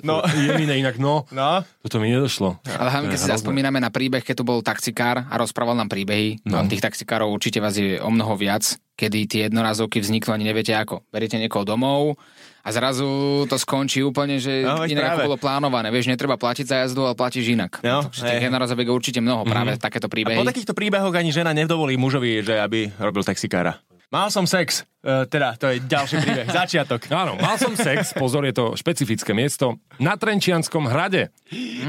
No, 0.01 0.23
Je 0.25 0.55
mi 0.55 0.65
inak, 0.65 0.97
no, 0.97 1.27
no. 1.29 1.61
toto 1.83 1.99
mi 1.99 2.09
nedošlo. 2.09 2.63
Ale 2.65 2.89
hlavne, 2.89 3.09
keď 3.09 3.19
si 3.19 3.29
zaspomíname 3.29 3.77
na 3.77 3.91
príbeh, 3.91 4.23
keď 4.23 4.35
tu 4.37 4.45
bol 4.47 4.63
taxikár 4.63 5.27
a 5.27 5.35
rozprával 5.35 5.75
nám 5.75 5.91
príbehy, 5.91 6.41
no. 6.45 6.63
tých 6.65 6.81
taxikárov 6.81 7.29
určite 7.29 7.59
vás 7.59 7.75
je 7.75 7.99
o 7.99 8.09
mnoho 8.09 8.35
viac, 8.35 8.63
kedy 8.95 9.19
tie 9.27 9.41
jednorázovky 9.47 9.99
vzniknú, 9.99 10.31
ani 10.31 10.47
neviete 10.47 10.71
ako. 10.73 11.03
Beriete 11.09 11.35
niekoho 11.35 11.67
domov 11.67 12.15
a 12.61 12.69
zrazu 12.71 13.05
to 13.45 13.57
skončí 13.57 14.01
úplne, 14.01 14.37
že 14.37 14.63
No, 14.63 14.81
no, 14.81 14.85
inak 14.85 15.03
práve. 15.03 15.15
ako 15.17 15.27
bolo 15.27 15.39
plánované. 15.41 15.89
Vieš, 15.89 16.09
netreba 16.09 16.37
platiť 16.37 16.65
za 16.65 16.77
jazdu, 16.81 17.03
ale 17.03 17.19
platíš 17.19 17.51
inak. 17.51 17.81
No, 17.81 18.07
Takže 18.07 18.23
hej. 18.23 18.31
tých 18.31 18.47
jednorazoviek 18.47 18.87
je 18.87 18.95
určite 18.95 19.19
mnoho, 19.19 19.43
práve 19.43 19.75
takéto 19.77 20.07
A 20.07 20.13
príbehy. 20.13 20.39
po 20.39 20.47
takýchto 20.47 20.73
príbehoch 20.73 21.13
ani 21.13 21.33
žena 21.33 21.51
nedovolí 21.51 21.97
mužovi, 21.97 22.41
že 22.41 22.55
aby 22.55 22.93
robil 22.97 23.27
taxikára. 23.27 23.83
Mal 24.11 24.27
som 24.35 24.43
sex. 24.43 24.83
E, 25.07 25.23
teda, 25.31 25.55
to 25.55 25.71
je 25.71 25.79
ďalší 25.87 26.19
príbeh. 26.19 26.47
Začiatok. 26.61 27.07
Áno, 27.15 27.39
mal 27.39 27.55
som 27.63 27.79
sex, 27.79 28.11
pozor, 28.11 28.43
je 28.43 28.51
to 28.51 28.75
špecifické 28.75 29.31
miesto, 29.31 29.79
na 30.03 30.19
Trenčianskom 30.19 30.91
hrade. 30.91 31.31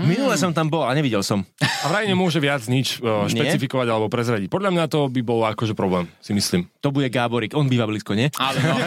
Minule 0.06 0.38
som 0.38 0.54
tam 0.54 0.70
bol 0.70 0.86
a 0.86 0.94
nevidel 0.94 1.26
som. 1.26 1.42
A 1.60 1.90
vraj 1.90 2.06
nemôže 2.06 2.38
viac 2.38 2.62
nič 2.70 3.02
uh, 3.02 3.26
špecifikovať 3.26 3.88
alebo 3.90 4.06
prezradiť. 4.06 4.54
Podľa 4.54 4.70
mňa 4.70 4.86
to 4.86 5.10
by 5.10 5.22
bol 5.26 5.42
akože 5.50 5.74
problém, 5.74 6.06
si 6.22 6.38
myslím. 6.38 6.70
To 6.86 6.94
bude 6.94 7.10
Gáborik. 7.10 7.58
On 7.58 7.66
býva 7.66 7.90
blízko, 7.90 8.14
nie? 8.14 8.30
Ale 8.38 8.58
no. 8.62 8.78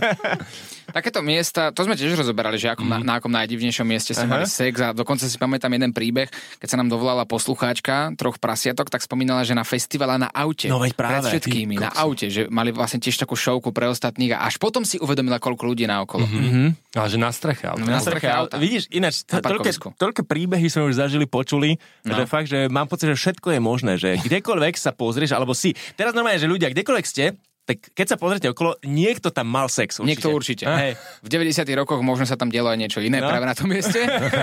Takéto 0.90 1.22
miesta, 1.22 1.70
to 1.70 1.86
sme 1.86 1.94
tiež 1.94 2.18
rozoberali, 2.18 2.58
že 2.58 2.70
ako, 2.70 2.82
mm. 2.84 2.90
na, 2.90 2.98
na 3.02 3.12
akom 3.18 3.30
najdivnejšom 3.32 3.86
mieste 3.86 4.12
sa 4.12 4.26
Aha. 4.26 4.30
mali 4.30 4.46
sex 4.46 4.74
a 4.82 4.90
dokonca 4.92 5.24
si 5.26 5.36
pamätám 5.38 5.70
jeden 5.70 5.94
príbeh, 5.94 6.28
keď 6.58 6.68
sa 6.68 6.76
nám 6.76 6.90
dovolala 6.90 7.24
poslucháčka 7.24 8.14
troch 8.18 8.36
prasiatok, 8.42 8.90
tak 8.90 9.00
spomínala, 9.00 9.46
že 9.46 9.54
na 9.54 9.62
festivale 9.62 10.18
na 10.18 10.28
aute. 10.30 10.68
No 10.68 10.82
veď 10.82 10.92
práve. 10.98 11.30
Pred 11.30 11.42
všetkými, 11.42 11.74
na 11.78 11.90
aute, 11.94 12.28
že 12.28 12.50
mali 12.50 12.74
vlastne 12.74 12.98
tiež 12.98 13.16
takú 13.22 13.38
šovku 13.38 13.70
pre 13.70 13.86
ostatných 13.88 14.34
a 14.34 14.46
až 14.46 14.58
potom 14.58 14.82
si 14.82 14.98
uvedomila, 14.98 15.38
koľko 15.38 15.62
ľudí 15.70 15.86
na 15.86 16.02
okolo. 16.02 16.26
Mm-hmm. 16.26 16.98
Ale 16.98 17.06
že 17.06 17.18
na 17.18 17.30
streche. 17.30 17.64
Ale... 17.70 17.86
Na 17.86 17.98
Na 17.98 18.02
streche, 18.02 18.26
auta. 18.26 18.58
vidíš, 18.58 18.90
ináč, 18.90 19.22
toľké, 19.26 19.70
toľké 19.94 20.22
príbehy 20.26 20.66
sme 20.66 20.90
už 20.90 20.98
zažili, 20.98 21.26
počuli, 21.30 21.78
no. 22.02 22.14
že 22.18 22.24
fakt, 22.26 22.50
že 22.50 22.66
mám 22.66 22.90
pocit, 22.90 23.10
že 23.14 23.16
všetko 23.18 23.54
je 23.54 23.60
možné, 23.62 23.92
že 23.94 24.18
kdekoľvek 24.26 24.74
sa 24.74 24.90
pozrieš, 24.90 25.36
alebo 25.36 25.54
si, 25.54 25.76
teraz 25.94 26.16
normálne, 26.16 26.42
že 26.42 26.50
ľudia, 26.50 26.72
kdekoľvek 26.72 27.06
ste, 27.06 27.38
tak 27.64 27.92
keď 27.92 28.06
sa 28.06 28.16
pozrite 28.16 28.46
okolo, 28.46 28.74
niekto 28.82 29.30
tam 29.30 29.46
mal 29.46 29.66
sex. 29.66 29.98
Určite. 29.98 30.08
Niekto 30.08 30.28
určite. 30.30 30.64
Hej. 30.66 30.92
V 31.22 31.28
90 31.30 31.62
rokoch 31.76 32.00
možno 32.00 32.24
sa 32.24 32.34
tam 32.34 32.50
dialo 32.50 32.70
aj 32.70 32.78
niečo 32.78 32.98
iné 32.98 33.22
No. 33.22 33.28
práve 33.28 33.46
na 33.46 33.54
tom 33.54 33.70
mieste. 33.70 34.00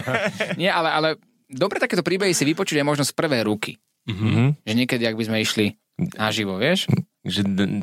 Nie, 0.62 0.72
ale, 0.72 0.90
ale 0.90 1.10
dobre 1.46 1.78
takéto 1.78 2.06
príbehy 2.06 2.32
si 2.32 2.44
vypočuť 2.44 2.80
aj 2.80 2.88
možno 2.88 3.04
z 3.04 3.12
prvej 3.12 3.44
ruky. 3.44 3.76
Mhm. 4.08 4.64
Že 4.64 4.74
niekedy, 4.74 5.04
ak 5.04 5.20
by 5.20 5.24
sme 5.28 5.38
išli 5.42 5.66
naživo, 6.16 6.56
vieš? 6.56 6.88
Že, 7.28 7.42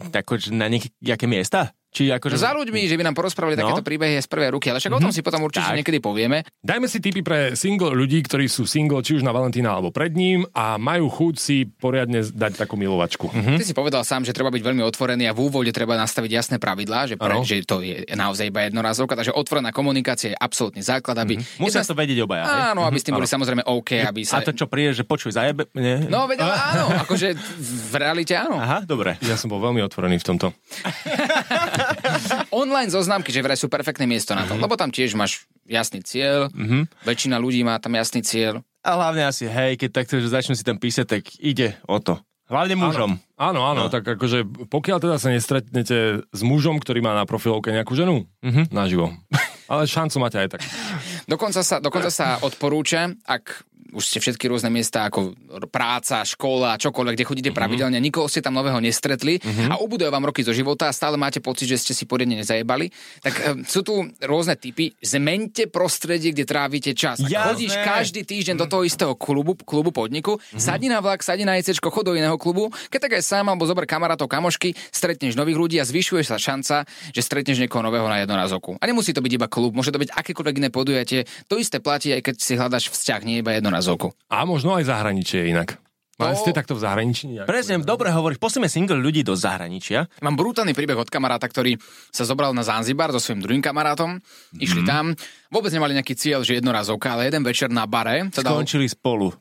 tako, 0.08 0.40
že 0.40 0.54
na 0.54 0.70
nejaké 0.70 1.26
miesta? 1.26 1.76
Či 1.94 2.10
akože... 2.10 2.34
Za 2.34 2.50
ľuďmi, 2.58 2.90
že 2.90 2.98
by 2.98 3.06
nám 3.06 3.14
porozprávali 3.14 3.54
no. 3.54 3.62
takéto 3.62 3.86
príbehy 3.86 4.18
z 4.18 4.26
prvej 4.26 4.58
ruky, 4.58 4.66
ale 4.74 4.82
však 4.82 4.90
mm-hmm. 4.90 5.06
o 5.06 5.06
tom 5.06 5.14
si 5.14 5.22
potom 5.22 5.46
určite 5.46 5.70
tak. 5.70 5.78
niekedy 5.78 6.02
povieme. 6.02 6.42
Dajme 6.58 6.90
si 6.90 6.98
tipy 6.98 7.22
pre 7.22 7.54
single 7.54 7.94
ľudí, 7.94 8.18
ktorí 8.26 8.50
sú 8.50 8.66
single, 8.66 8.98
či 9.06 9.14
už 9.14 9.22
na 9.22 9.30
Valentína 9.30 9.70
alebo 9.70 9.94
pred 9.94 10.10
ním 10.10 10.42
a 10.50 10.74
majú 10.74 11.06
chuť 11.06 11.34
si 11.38 11.70
poriadne 11.70 12.26
dať 12.26 12.58
takú 12.58 12.74
milovačku. 12.74 13.30
Mm-hmm. 13.30 13.62
Ty 13.62 13.64
si 13.64 13.78
povedal 13.78 14.02
sám, 14.02 14.26
že 14.26 14.34
treba 14.34 14.50
byť 14.50 14.62
veľmi 14.66 14.82
otvorený 14.82 15.30
a 15.30 15.32
v 15.38 15.46
úvode 15.46 15.70
treba 15.70 15.94
nastaviť 15.94 16.30
jasné 16.34 16.56
pravidlá, 16.58 17.06
že, 17.06 17.14
pre, 17.14 17.38
že 17.46 17.62
to 17.62 17.78
je 17.78 18.02
naozaj 18.10 18.50
iba 18.50 18.66
jednorazovka, 18.66 19.14
takže 19.14 19.30
otvorená 19.30 19.70
komunikácia 19.70 20.34
je 20.34 20.36
absolútny 20.42 20.82
základ, 20.82 21.14
aby... 21.22 21.38
Mm-hmm. 21.38 21.62
Musia 21.62 21.86
jedna... 21.86 21.94
to 21.94 21.94
vedieť 21.94 22.18
obaja. 22.26 22.74
Áno, 22.74 22.82
aby 22.82 22.98
s 22.98 23.06
tým 23.06 23.14
boli 23.14 23.30
samozrejme 23.30 23.62
OK, 23.70 24.02
aby 24.02 24.26
sa... 24.26 24.42
A 24.42 24.46
to 24.46 24.50
čo 24.50 24.66
príde, 24.66 24.98
že 24.98 25.06
počuj, 25.06 25.30
zajebe... 25.30 25.70
Nie? 25.78 26.10
No, 26.10 26.26
veď, 26.26 26.42
áno, 26.74 26.90
akože 27.06 27.38
v 27.62 27.94
realite 27.94 28.34
áno. 28.34 28.58
Aha, 28.58 28.82
dobre. 28.82 29.14
Ja 29.22 29.38
som 29.38 29.46
bol 29.46 29.62
veľmi 29.62 29.78
otvorený 29.86 30.18
v 30.18 30.26
tomto. 30.26 30.50
Online 32.64 32.90
zoznámky, 32.90 33.30
že 33.30 33.44
vraj 33.44 33.58
sú 33.58 33.68
perfektné 33.68 34.04
miesto 34.08 34.32
na 34.32 34.44
to, 34.44 34.54
mm-hmm. 34.54 34.64
lebo 34.64 34.74
tam 34.78 34.90
tiež 34.92 35.16
máš 35.16 35.48
jasný 35.64 36.04
cieľ, 36.04 36.52
mm-hmm. 36.52 37.06
väčšina 37.08 37.36
ľudí 37.40 37.64
má 37.64 37.76
tam 37.80 37.96
jasný 37.96 38.24
cieľ. 38.24 38.60
A 38.84 39.00
hlavne 39.00 39.24
asi, 39.24 39.48
hej, 39.48 39.80
keď 39.80 39.90
takto, 40.04 40.20
že 40.20 40.28
začnú 40.28 40.52
si 40.52 40.64
tam 40.64 40.76
písať, 40.76 41.06
tak 41.08 41.22
ide 41.40 41.80
o 41.88 41.96
to. 42.00 42.20
Hlavne 42.44 42.76
mužom. 42.76 43.16
Áno, 43.40 43.64
áno, 43.64 43.88
no. 43.88 43.92
tak 43.92 44.04
akože 44.04 44.68
pokiaľ 44.68 44.98
teda 45.00 45.16
sa 45.16 45.32
nestretnete 45.32 46.28
s 46.28 46.40
mužom, 46.44 46.76
ktorý 46.76 47.00
má 47.00 47.16
na 47.16 47.24
profilovke 47.24 47.72
nejakú 47.72 47.96
ženu, 47.96 48.28
mm-hmm. 48.44 48.68
naživo. 48.68 49.16
Ale 49.64 49.88
šancu 49.88 50.20
máte 50.20 50.36
aj 50.36 50.48
tak. 50.52 50.62
Dokonca 51.24 51.60
sa, 51.64 51.80
dokonca 51.80 52.10
sa 52.12 52.38
odporúča, 52.42 53.10
ak 53.24 53.74
už 53.94 54.04
ste 54.10 54.18
všetky 54.18 54.50
rôzne 54.50 54.74
miesta 54.74 55.06
ako 55.06 55.38
práca, 55.70 56.26
škola, 56.26 56.74
čokoľvek, 56.82 57.14
kde 57.14 57.24
chodíte 57.24 57.50
uh-huh. 57.54 57.62
pravidelne, 57.62 58.02
nikoho 58.02 58.26
ste 58.26 58.42
tam 58.42 58.58
nového 58.58 58.82
nestretli 58.82 59.38
uh-huh. 59.38 59.70
a 59.70 59.74
ubuduje 59.78 60.10
vám 60.10 60.26
roky 60.26 60.42
zo 60.42 60.50
života 60.50 60.90
a 60.90 60.92
stále 60.92 61.14
máte 61.14 61.38
pocit, 61.38 61.70
že 61.70 61.78
ste 61.78 61.92
si 61.94 62.04
poriadne 62.04 62.42
nezajebali, 62.42 62.90
tak 63.22 63.34
um, 63.38 63.62
sú 63.62 63.86
tu 63.86 64.02
rôzne 64.26 64.58
typy. 64.58 64.90
Zmente 64.98 65.70
prostredie, 65.70 66.34
kde 66.34 66.44
trávite 66.44 66.90
čas. 66.98 67.22
Ak 67.22 67.54
chodíš 67.54 67.78
každý 67.86 68.26
týždeň 68.26 68.58
do 68.58 68.66
toho 68.66 68.82
istého 68.82 69.14
klubu, 69.14 69.54
klubu 69.62 69.94
podniku, 69.94 70.36
uh-huh. 70.36 70.58
sadni 70.58 70.90
na 70.90 70.98
vlak, 70.98 71.22
sadni 71.22 71.46
na 71.46 71.54
ICčko, 71.54 71.94
chod 71.94 72.10
do 72.10 72.18
iného 72.18 72.34
klubu, 72.34 72.74
keď 72.90 73.06
tak 73.06 73.12
aj 73.22 73.22
sám 73.22 73.46
alebo 73.54 73.62
zober 73.62 73.86
kamarátov, 73.86 74.26
kamošky, 74.26 74.74
stretneš 74.90 75.38
nových 75.38 75.56
ľudí 75.56 75.76
a 75.78 75.86
zvyšuje 75.86 76.26
sa 76.26 76.34
šanca, 76.34 76.82
že 77.14 77.20
stretneš 77.22 77.62
niekoho 77.62 77.86
nového 77.86 78.10
na 78.10 78.26
jednorazovku. 78.26 78.82
A 78.82 78.84
nemusí 78.90 79.14
to 79.14 79.22
byť 79.22 79.32
iba 79.38 79.46
klub, 79.46 79.70
môže 79.70 79.94
to 79.94 80.02
byť 80.02 80.10
akékoľvek 80.10 80.54
iné 80.58 80.68
podujatie. 80.74 81.13
To 81.46 81.54
isté 81.54 81.78
platí 81.78 82.10
aj 82.10 82.26
keď 82.26 82.36
si 82.42 82.58
hľadaš 82.58 82.90
vzťah, 82.90 83.20
nie 83.22 83.38
iba 83.38 83.54
jednorazovku. 83.54 84.10
A 84.26 84.42
možno 84.42 84.74
aj 84.74 84.90
zahraničie 84.90 85.54
inak. 85.54 85.78
Mali 86.14 86.38
ste 86.38 86.54
takto 86.54 86.78
v 86.78 86.80
zahraničí? 86.86 87.26
Nejak? 87.26 87.46
Presne, 87.50 87.82
dobre 87.82 88.06
hovoríš. 88.14 88.38
Poslíme 88.38 88.70
single 88.70 89.02
ľudí 89.02 89.26
do 89.26 89.34
zahraničia. 89.34 90.06
Mám 90.22 90.38
brutálny 90.38 90.70
príbeh 90.70 90.94
od 90.94 91.10
kamaráta, 91.10 91.50
ktorý 91.50 91.74
sa 92.14 92.22
zobral 92.22 92.54
na 92.54 92.62
Zanzibar 92.62 93.10
so 93.10 93.18
svojím 93.18 93.42
druhým 93.42 93.62
kamarátom. 93.62 94.22
Išli 94.54 94.86
mm. 94.86 94.88
tam. 94.88 95.04
Vôbec 95.50 95.74
nemali 95.74 95.98
nejaký 95.98 96.14
cieľ, 96.14 96.46
že 96.46 96.62
jednorazovka, 96.62 97.18
ale 97.18 97.26
jeden 97.26 97.42
večer 97.42 97.66
na 97.66 97.90
bare. 97.90 98.30
Sa 98.30 98.46
Skončili 98.46 98.86
dal... 98.86 98.94
spolu. 98.94 99.34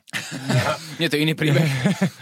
Nie, 0.99 1.13
to 1.13 1.21
je 1.21 1.21
iný 1.21 1.37
príbeh. 1.37 1.69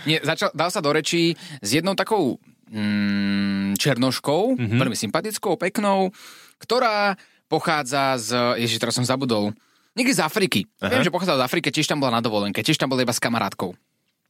Nie, 0.04 0.20
začal, 0.20 0.52
dal 0.52 0.68
sa 0.68 0.84
do 0.84 0.92
rečí 0.92 1.40
s 1.64 1.70
jednou 1.72 1.96
takou 1.96 2.36
mm, 2.68 3.80
černoškou, 3.80 4.60
mm-hmm. 4.60 4.80
veľmi 4.84 4.98
sympatickou, 5.00 5.56
peknou, 5.56 6.12
ktorá 6.60 7.16
pochádza 7.52 8.16
z... 8.16 8.56
Ježiš, 8.64 8.80
teraz 8.80 8.96
som 8.96 9.04
zabudol 9.04 9.52
Niekde 9.92 10.16
z 10.16 10.22
Afriky. 10.24 10.62
Aha. 10.80 10.88
Viem, 10.88 11.04
že 11.04 11.12
pochádzal 11.12 11.44
z 11.44 11.46
Afriky, 11.52 11.68
tiež 11.68 11.92
tam 11.92 12.00
bola 12.00 12.16
na 12.16 12.24
dovolenke, 12.24 12.64
tiež 12.64 12.80
tam 12.80 12.88
bola 12.88 13.04
iba 13.04 13.12
s 13.12 13.20
kamarátkou. 13.20 13.76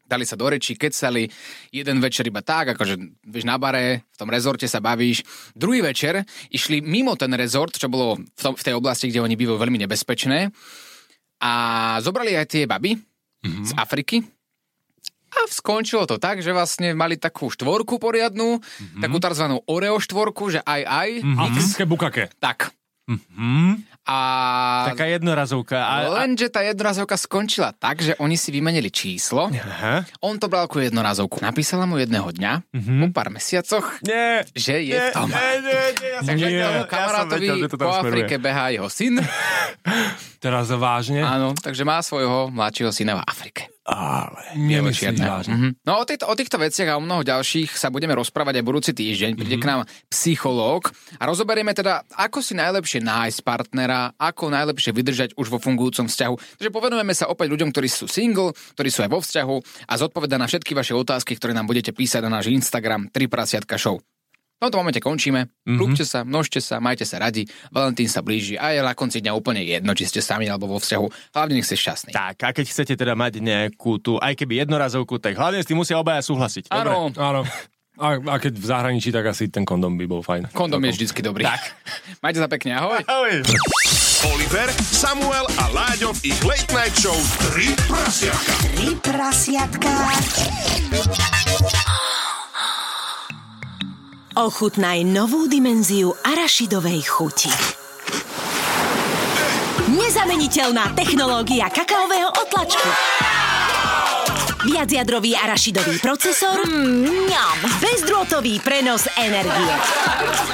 Dali 0.10 0.26
sa 0.28 0.36
do 0.36 0.50
reči, 0.50 0.76
kecali, 0.76 1.30
jeden 1.72 2.04
večer 2.04 2.28
iba 2.28 2.44
tak, 2.44 2.76
akože 2.76 3.00
vieš 3.24 3.46
na 3.48 3.56
bare, 3.56 4.04
v 4.12 4.18
tom 4.18 4.28
rezorte 4.28 4.68
sa 4.68 4.84
bavíš. 4.84 5.24
Druhý 5.56 5.80
večer 5.86 6.28
išli 6.52 6.84
mimo 6.84 7.16
ten 7.16 7.32
rezort, 7.32 7.72
čo 7.78 7.88
bolo 7.88 8.20
v, 8.20 8.42
tom, 8.42 8.58
v 8.58 8.66
tej 8.66 8.76
oblasti, 8.76 9.08
kde 9.08 9.24
oni 9.24 9.40
bývajú 9.40 9.56
veľmi 9.56 9.80
nebezpečné. 9.88 10.52
A 11.40 11.52
zobrali 12.04 12.36
aj 12.36 12.48
tie 12.52 12.64
baby 12.68 12.98
mm-hmm. 12.98 13.66
z 13.70 13.72
Afriky, 13.78 14.18
a 15.32 15.48
skončilo 15.48 16.04
to 16.04 16.20
tak, 16.20 16.44
že 16.44 16.52
vlastne 16.52 16.92
mali 16.92 17.16
takú 17.16 17.48
štvorku 17.48 18.04
poriadnu, 18.04 18.60
mm-hmm. 18.60 19.00
takú 19.00 19.16
tzv. 19.16 19.64
Oreo 19.64 19.96
štvorku, 19.96 20.52
že 20.52 20.60
aj 20.60 20.82
aj. 20.84 21.10
Mm-hmm. 21.24 21.40
Africké 21.40 21.84
bukake. 21.88 22.24
Tak. 22.44 22.76
Mm-hmm. 23.12 23.92
A... 24.08 24.18
Taká 24.92 25.06
jednorazovka. 25.06 25.78
A... 25.78 26.10
Lenže 26.24 26.50
tá 26.50 26.66
jednorazovka 26.66 27.16
skončila 27.16 27.70
tak, 27.76 28.02
že 28.02 28.18
oni 28.18 28.34
si 28.34 28.50
vymenili 28.50 28.90
číslo. 28.90 29.54
Aha. 29.54 30.04
On 30.26 30.36
to 30.42 30.50
bral 30.50 30.66
ako 30.66 30.82
jednorazovku. 30.82 31.38
Napísala 31.44 31.86
mu 31.86 32.02
jedného 32.02 32.26
dňa, 32.34 32.66
mm-hmm. 32.74 33.00
po 33.04 33.08
pár 33.14 33.30
mesiacoch, 33.30 34.02
nie, 34.02 34.42
že 34.58 34.82
je 34.82 34.98
nie, 34.98 35.06
v 35.06 35.08
tom. 35.14 35.30
Nie, 35.30 35.52
nie, 35.62 35.82
nie, 35.94 36.10
ja 36.10 36.20
Takže 36.30 36.48
nie, 36.50 36.64
kamarátovi 36.90 37.46
ja 37.46 37.56
vedel, 37.62 37.78
po 37.78 37.92
Afrike 37.94 38.36
behá 38.42 38.74
jeho 38.74 38.90
syn. 38.90 39.22
Teraz 40.44 40.74
vážne? 40.74 41.22
Áno, 41.22 41.54
takže 41.54 41.86
má 41.86 42.02
svojho 42.02 42.50
mladšieho 42.50 42.90
syna 42.90 43.22
v 43.22 43.26
Afrike. 43.30 43.70
Ale 43.92 44.56
nemyslíš 44.56 45.20
vážne. 45.20 45.52
Mm-hmm. 45.52 45.72
No 45.84 46.00
o, 46.00 46.04
týchto, 46.08 46.26
o 46.32 46.36
týchto 46.40 46.56
veciach 46.56 46.96
a 46.96 46.98
o 46.98 47.04
mnoho 47.04 47.28
ďalších 47.28 47.76
sa 47.76 47.92
budeme 47.92 48.16
rozprávať 48.16 48.64
aj 48.64 48.66
budúci 48.66 48.92
týždeň. 48.96 49.36
Príde 49.36 49.60
mm-hmm. 49.60 49.68
k 49.68 49.70
nám 49.70 49.82
psychológ 50.08 50.96
a 51.20 51.28
rozoberieme 51.28 51.76
teda, 51.76 52.08
ako 52.16 52.40
si 52.40 52.56
najlepšie 52.56 53.04
nájsť 53.04 53.44
partnera, 53.44 54.16
ako 54.16 54.48
najlepšie 54.48 54.96
vydržať 54.96 55.30
už 55.36 55.52
vo 55.52 55.60
fungujúcom 55.60 56.08
vzťahu. 56.08 56.36
Takže 56.64 56.72
povedujeme 56.72 57.12
sa 57.12 57.28
opäť 57.28 57.52
ľuďom, 57.52 57.76
ktorí 57.76 57.92
sú 57.92 58.08
single, 58.08 58.56
ktorí 58.80 58.88
sú 58.88 59.04
aj 59.04 59.12
vo 59.12 59.20
vzťahu 59.20 59.56
a 59.92 59.94
zodpoveda 60.00 60.40
na 60.40 60.48
všetky 60.48 60.72
vaše 60.72 60.96
otázky, 60.96 61.36
ktoré 61.36 61.52
nám 61.52 61.68
budete 61.68 61.92
písať 61.92 62.24
na 62.24 62.40
náš 62.40 62.48
Instagram 62.48 63.12
3 63.12 63.28
prasiatka 63.28 63.76
show. 63.76 64.00
V 64.62 64.70
tomto 64.70 64.78
momente 64.78 65.02
končíme. 65.02 65.50
Mm-hmm. 65.66 66.06
Sa, 66.06 66.22
množte 66.22 66.62
sa, 66.62 66.78
majte 66.78 67.02
sa 67.02 67.18
radi. 67.18 67.50
Valentín 67.74 68.06
sa 68.06 68.22
blíži 68.22 68.62
a 68.62 68.78
je 68.78 68.86
na 68.86 68.94
konci 68.94 69.18
dňa 69.18 69.34
úplne 69.34 69.66
jedno, 69.66 69.90
či 69.98 70.06
ste 70.06 70.22
sami 70.22 70.46
alebo 70.46 70.70
vo 70.70 70.78
vzťahu. 70.78 71.34
Hlavne 71.34 71.58
nech 71.58 71.66
ste 71.66 71.82
šťastní. 71.82 72.14
Tak, 72.14 72.46
a 72.46 72.54
keď 72.54 72.66
chcete 72.70 72.94
teda 72.94 73.18
mať 73.18 73.42
nejakú 73.42 73.98
tú, 73.98 74.22
aj 74.22 74.38
keby 74.38 74.62
jednorazovku, 74.62 75.18
tak 75.18 75.34
hlavne 75.34 75.66
s 75.66 75.66
tým 75.66 75.82
musia 75.82 75.98
obaja 75.98 76.22
súhlasiť. 76.22 76.70
Áno. 76.70 77.10
Áno. 77.10 77.42
A, 77.98 78.22
a 78.22 78.36
keď 78.38 78.54
v 78.62 78.66
zahraničí, 78.70 79.10
tak 79.10 79.34
asi 79.34 79.50
ten 79.50 79.66
kondom 79.66 79.98
by 79.98 80.06
bol 80.06 80.22
fajn. 80.22 80.54
Kondom 80.54 80.86
je 80.86 80.94
vždycky 80.94 81.26
dobrý. 81.26 81.42
Tak. 81.42 81.62
Majte 82.24 82.38
sa 82.38 82.46
pekne, 82.46 82.78
ahoj. 82.78 83.02
Ahoj. 83.02 83.42
Oliver, 84.30 84.70
Samuel 84.78 85.50
a 85.58 85.74
Láďo 85.74 86.14
v 86.22 86.30
ich 86.30 86.40
Late 86.46 86.70
Night 86.70 86.94
Show 87.02 87.18
3 87.58 87.66
prasiatka. 87.90 88.54
3 88.78 88.94
prasiatka. 89.02 89.90
Ochutnaj 94.32 95.04
novú 95.04 95.44
dimenziu 95.52 96.16
arašidovej 96.24 97.04
chuti. 97.04 97.52
Nezameniteľná 99.92 100.96
technológia 100.96 101.68
kakaového 101.68 102.32
otlačku. 102.40 102.88
Viacjadrový 104.72 105.36
arašidový 105.36 106.00
procesor. 106.00 106.64
Mm, 106.64 107.28
Bezdrôtový 107.84 108.64
prenos 108.64 109.04
energie. 109.20 109.74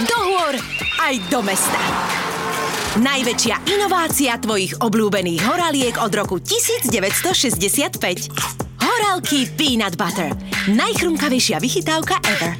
Do 0.09 0.17
hôr 0.25 0.57
aj 0.97 1.13
do 1.29 1.45
mesta. 1.45 1.77
Najväčšia 2.97 3.61
inovácia 3.77 4.41
tvojich 4.41 4.73
obľúbených 4.81 5.45
horaliek 5.45 6.01
od 6.01 6.09
roku 6.17 6.41
1965. 6.41 8.01
Horálky 8.81 9.45
Peanut 9.53 9.93
Butter. 9.93 10.33
Najchrumkavejšia 10.65 11.61
vychytávka 11.61 12.17
ever. 12.25 12.57